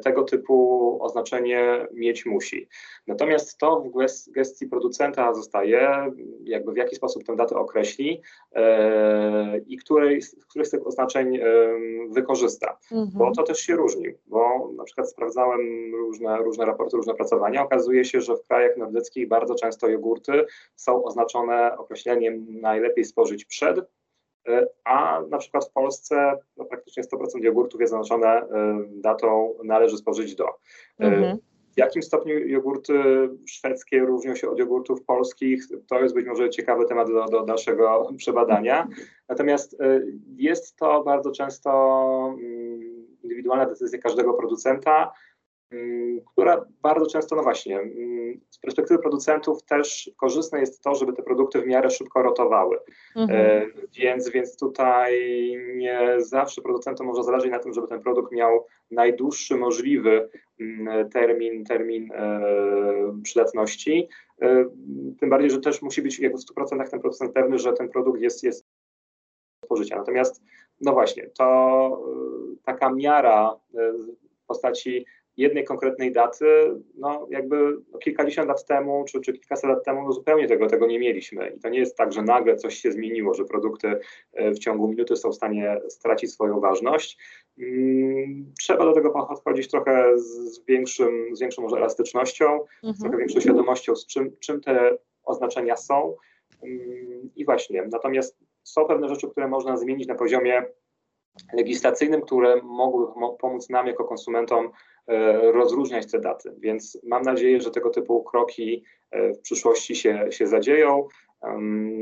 tego 0.04 0.24
typu 0.24 0.98
oznaczenie 1.02 1.88
mieć 1.93 2.26
musi. 2.26 2.67
Natomiast 3.08 3.58
to 3.58 3.82
w 3.82 4.32
gestii 4.32 4.67
producenta 4.67 5.34
zostaje, 5.34 6.12
jakby 6.43 6.72
w 6.72 6.78
jaki 6.78 6.96
sposób 6.96 7.24
tę 7.24 7.36
datę 7.36 7.56
określi 7.56 8.22
i 9.67 9.77
której, 9.77 10.21
których 10.49 10.67
z 10.67 10.71
tych 10.71 10.88
oznaczeń 10.88 11.39
wykorzysta, 12.09 12.77
mhm. 12.91 13.12
bo 13.13 13.31
to 13.31 13.43
też 13.43 13.59
się 13.59 13.75
różni, 13.75 14.07
bo 14.27 14.71
na 14.77 14.83
przykład 14.83 15.09
sprawdzałem 15.09 15.62
różne, 15.95 16.38
różne 16.38 16.65
raporty, 16.65 16.97
różne 16.97 17.13
pracowania, 17.13 17.63
okazuje 17.63 18.05
się, 18.05 18.21
że 18.21 18.36
w 18.36 18.43
krajach 18.43 18.77
nordyckich 18.77 19.27
bardzo 19.27 19.55
często 19.55 19.89
jogurty 19.89 20.45
są 20.75 21.03
oznaczone 21.03 21.77
określeniem 21.77 22.62
najlepiej 22.62 23.05
spożyć 23.05 23.45
przed, 23.45 23.79
e, 24.47 24.67
a 24.83 25.21
na 25.29 25.38
przykład 25.38 25.65
w 25.65 25.71
Polsce 25.71 26.38
no, 26.57 26.65
praktycznie 26.65 27.03
100% 27.03 27.43
jogurtów 27.43 27.81
jest 27.81 27.93
oznaczone 27.93 28.27
e, 28.27 28.47
datą 28.91 29.53
należy 29.63 29.97
spożyć 29.97 30.36
do. 30.36 30.47
E, 30.47 30.51
mhm. 30.99 31.38
W 31.73 31.77
jakim 31.77 32.03
stopniu 32.03 32.47
jogurty 32.47 32.93
szwedzkie 33.45 33.99
różnią 33.99 34.36
się 34.36 34.49
od 34.49 34.59
jogurtów 34.59 35.03
polskich, 35.03 35.63
to 35.88 35.99
jest 35.99 36.15
być 36.15 36.25
może 36.25 36.49
ciekawy 36.49 36.86
temat 36.86 37.07
do, 37.07 37.25
do 37.25 37.43
dalszego 37.43 38.09
przebadania. 38.17 38.88
Natomiast 39.29 39.77
jest 40.36 40.75
to 40.75 41.03
bardzo 41.03 41.31
często 41.31 42.36
mm, 42.39 43.07
indywidualna 43.23 43.65
decyzja 43.65 43.99
każdego 43.99 44.33
producenta. 44.33 45.12
Mm, 45.73 46.21
która 46.31 46.65
bardzo 46.81 47.05
często, 47.05 47.36
no 47.36 47.43
właśnie, 47.43 47.79
mm, 47.79 48.39
z 48.49 48.59
perspektywy 48.59 48.99
producentów 48.99 49.63
też 49.63 50.12
korzystne 50.17 50.59
jest 50.59 50.83
to, 50.83 50.95
żeby 50.95 51.13
te 51.13 51.23
produkty 51.23 51.62
w 51.62 51.67
miarę 51.67 51.89
szybko 51.89 52.21
rotowały. 52.21 52.77
Mhm. 53.15 53.41
E, 53.41 53.65
więc, 53.99 54.29
więc 54.29 54.57
tutaj 54.57 55.13
nie 55.75 56.15
zawsze 56.17 56.62
producentom 56.62 57.07
może 57.07 57.23
zależeć 57.23 57.51
na 57.51 57.59
tym, 57.59 57.73
żeby 57.73 57.88
ten 57.88 58.01
produkt 58.01 58.31
miał 58.31 58.65
najdłuższy 58.91 59.55
możliwy 59.55 60.29
mm, 60.59 61.09
termin, 61.09 61.65
termin 61.65 62.12
e, 62.12 62.41
przydatności. 63.23 64.09
E, 64.41 64.65
tym 65.19 65.29
bardziej, 65.29 65.49
że 65.49 65.59
też 65.59 65.81
musi 65.81 66.01
być 66.01 66.19
jakby 66.19 66.38
w 66.38 66.41
100% 66.41 66.89
ten 66.89 66.99
producent 66.99 67.33
pewny, 67.33 67.59
że 67.59 67.73
ten 67.73 67.89
produkt 67.89 68.21
jest, 68.21 68.43
jest 68.43 68.65
spożycia. 69.65 69.95
Natomiast, 69.95 70.43
no 70.81 70.93
właśnie, 70.93 71.29
to 71.38 72.01
taka 72.65 72.89
miara 72.89 73.55
w 74.43 74.45
postaci 74.47 75.05
jednej 75.38 75.63
konkretnej 75.63 76.12
daty, 76.12 76.46
no 76.96 77.28
jakby 77.30 77.78
no 77.91 78.00
kilkadziesiąt 78.00 78.48
lat 78.48 78.65
temu, 78.65 79.06
czy, 79.08 79.22
czy 79.22 79.34
kilkaset 79.34 79.69
lat 79.69 79.86
temu, 79.86 80.04
no 80.04 80.12
zupełnie 80.12 80.48
tego, 80.48 80.67
tego 80.67 80.88
nie 80.88 81.00
mieliśmy. 81.00 81.50
I 81.50 81.60
to 81.60 81.69
nie 81.69 81.80
jest 81.80 81.98
tak, 81.98 82.13
że 82.13 82.22
nagle 82.22 82.56
coś 82.56 82.76
się 82.76 82.91
zmieniło, 82.91 83.34
że 83.34 83.46
produkty 83.46 84.00
e, 84.34 84.52
w 84.52 84.60
ciągu 84.60 84.88
minuty 84.88 85.15
są 85.15 85.32
w 85.32 85.36
stanie 85.36 85.82
stracić 85.89 86.34
swoją 86.34 86.60
ważność. 86.60 87.17
Mm, 87.60 88.54
trzeba 88.60 88.86
do 88.86 88.93
tego 88.93 89.12
podchodzić 89.12 89.72
trochę 89.72 90.17
z, 90.17 90.65
większym, 90.65 91.36
z 91.36 91.39
większą 91.39 91.62
może 91.62 91.78
elastycznością, 91.78 92.54
mhm. 92.54 92.93
z 92.93 93.00
trochę 93.00 93.17
większą 93.17 93.39
świadomością, 93.39 93.96
z 93.96 94.08
czym, 94.08 94.32
czym 94.39 94.62
te 94.62 94.98
oznaczenia 95.24 95.76
są. 95.76 96.15
Mm, 96.63 97.30
I 97.36 97.46
właśnie, 97.46 97.88
natomiast 97.91 98.38
są 98.63 98.86
pewne 98.86 99.10
rzeczy, 99.10 99.28
które 99.28 99.48
można 99.48 99.78
zmienić 99.78 100.08
na 100.08 100.15
poziomie 100.15 100.65
legislacyjnym, 101.54 102.22
które 102.22 102.62
mogły 102.63 103.08
pomóc 103.39 103.69
nam 103.69 103.88
jako 103.88 104.04
konsumentom 104.04 104.69
e, 105.08 105.52
rozróżniać 105.52 106.12
te 106.12 106.19
daty. 106.19 106.54
Więc 106.58 107.00
mam 107.04 107.22
nadzieję, 107.22 107.62
że 107.62 107.72
tego 107.72 107.89
typu 107.89 108.24
kroki 108.24 108.84
e, 109.12 109.34
w 109.34 109.39
przyszłości 109.39 109.96
się, 109.96 110.28
się 110.30 110.48
zadzieją. 110.48 111.08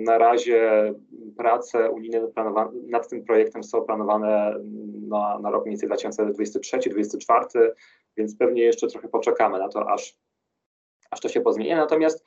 Na 0.05 0.17
razie 0.17 0.93
prace 1.37 1.91
unijne 1.91 2.27
nad 2.87 3.09
tym 3.09 3.23
projektem 3.23 3.63
są 3.63 3.81
planowane 3.81 4.55
na, 5.07 5.39
na 5.39 5.51
rok 5.51 5.65
mniej 5.65 5.77
więcej 5.77 5.89
2023-2024, 6.25 7.69
więc 8.17 8.37
pewnie 8.37 8.63
jeszcze 8.63 8.87
trochę 8.87 9.07
poczekamy 9.07 9.59
na 9.59 9.69
to, 9.69 9.89
aż, 9.89 10.17
aż 11.11 11.19
to 11.19 11.29
się 11.29 11.41
pozmieni. 11.41 11.75
Natomiast 11.75 12.25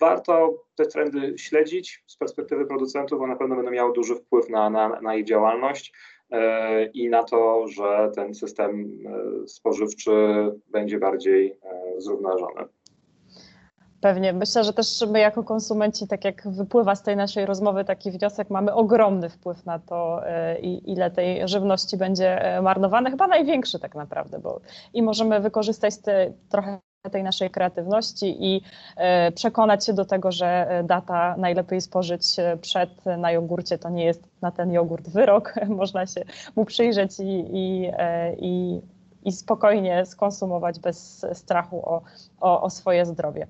warto 0.00 0.64
te 0.74 0.86
trendy 0.86 1.38
śledzić 1.38 2.04
z 2.06 2.16
perspektywy 2.16 2.66
producentów, 2.66 3.18
bo 3.18 3.26
na 3.26 3.36
pewno 3.36 3.56
będą 3.56 3.70
miały 3.70 3.92
duży 3.92 4.14
wpływ 4.14 4.48
na, 4.48 4.70
na, 4.70 5.00
na 5.00 5.14
ich 5.14 5.24
działalność. 5.24 5.92
E, 6.30 6.84
i 6.84 7.08
na 7.08 7.24
to, 7.24 7.68
że 7.68 8.10
ten 8.14 8.34
system 8.34 8.90
e, 9.44 9.48
spożywczy 9.48 10.10
będzie 10.70 10.98
bardziej 10.98 11.50
e, 11.50 12.00
zrównoważony. 12.00 12.64
Pewnie. 14.00 14.32
Myślę, 14.32 14.64
że 14.64 14.72
też 14.72 15.04
my 15.12 15.18
jako 15.18 15.44
konsumenci, 15.44 16.08
tak 16.08 16.24
jak 16.24 16.48
wypływa 16.48 16.94
z 16.94 17.02
tej 17.02 17.16
naszej 17.16 17.46
rozmowy 17.46 17.84
taki 17.84 18.10
wniosek, 18.10 18.50
mamy 18.50 18.74
ogromny 18.74 19.30
wpływ 19.30 19.66
na 19.66 19.78
to, 19.78 20.20
ile 20.84 21.10
tej 21.10 21.48
żywności 21.48 21.96
będzie 21.96 22.60
marnowane. 22.62 23.10
Chyba 23.10 23.26
największy 23.26 23.78
tak 23.78 23.94
naprawdę, 23.94 24.38
bo 24.38 24.60
i 24.94 25.02
możemy 25.02 25.40
wykorzystać 25.40 25.98
te 25.98 26.32
trochę 26.48 26.78
tej 27.10 27.22
naszej 27.22 27.50
kreatywności 27.50 28.36
i 28.40 28.62
e, 28.96 29.32
przekonać 29.32 29.86
się 29.86 29.92
do 29.92 30.04
tego, 30.04 30.32
że 30.32 30.46
e, 30.46 30.84
data 30.84 31.34
najlepiej 31.36 31.80
spożyć 31.80 32.38
e, 32.38 32.56
przed 32.56 32.90
na 33.18 33.32
jogurcie 33.32 33.78
to 33.78 33.90
nie 33.90 34.04
jest 34.04 34.22
na 34.40 34.50
ten 34.50 34.72
jogurt 34.72 35.08
wyrok. 35.08 35.54
Można 35.68 36.06
się 36.06 36.24
mu 36.56 36.64
przyjrzeć 36.64 37.20
i, 37.20 37.44
i, 37.52 37.90
i, 38.38 38.80
i 39.24 39.32
spokojnie 39.32 40.06
skonsumować 40.06 40.78
bez 40.78 41.26
strachu 41.32 41.88
o, 41.88 42.02
o, 42.40 42.62
o, 42.62 42.70
swoje 42.70 43.06
zdrowie. 43.06 43.46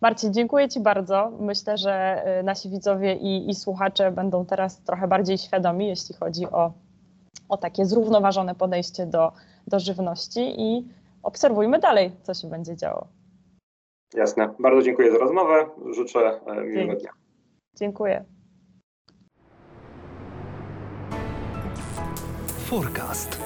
Marcin, 0.00 0.32
dziękuję 0.32 0.68
Ci 0.68 0.80
bardzo. 0.80 1.32
Myślę, 1.40 1.78
że 1.78 2.24
nasi 2.44 2.70
widzowie 2.70 3.14
i, 3.14 3.50
i 3.50 3.54
słuchacze 3.54 4.12
będą 4.12 4.46
teraz 4.46 4.78
trochę 4.78 5.08
bardziej 5.08 5.38
świadomi, 5.38 5.88
jeśli 5.88 6.14
chodzi 6.14 6.46
o, 6.46 6.72
o 7.48 7.56
takie 7.56 7.86
zrównoważone 7.86 8.54
podejście 8.54 9.06
do, 9.06 9.32
do 9.66 9.80
żywności 9.80 10.60
i 10.60 10.88
obserwujmy 11.26 11.78
dalej, 11.78 12.12
co 12.22 12.34
się 12.34 12.48
będzie 12.50 12.76
działo. 12.76 13.08
Jasne. 14.14 14.54
Bardzo 14.58 14.82
dziękuję 14.82 15.12
za 15.12 15.18
rozmowę. 15.18 15.66
Życzę 15.94 16.40
e, 16.46 16.64
miłego 16.64 17.00
dnia. 17.00 17.10
Dziękuję. 17.74 18.24
Forecast. 22.66 23.40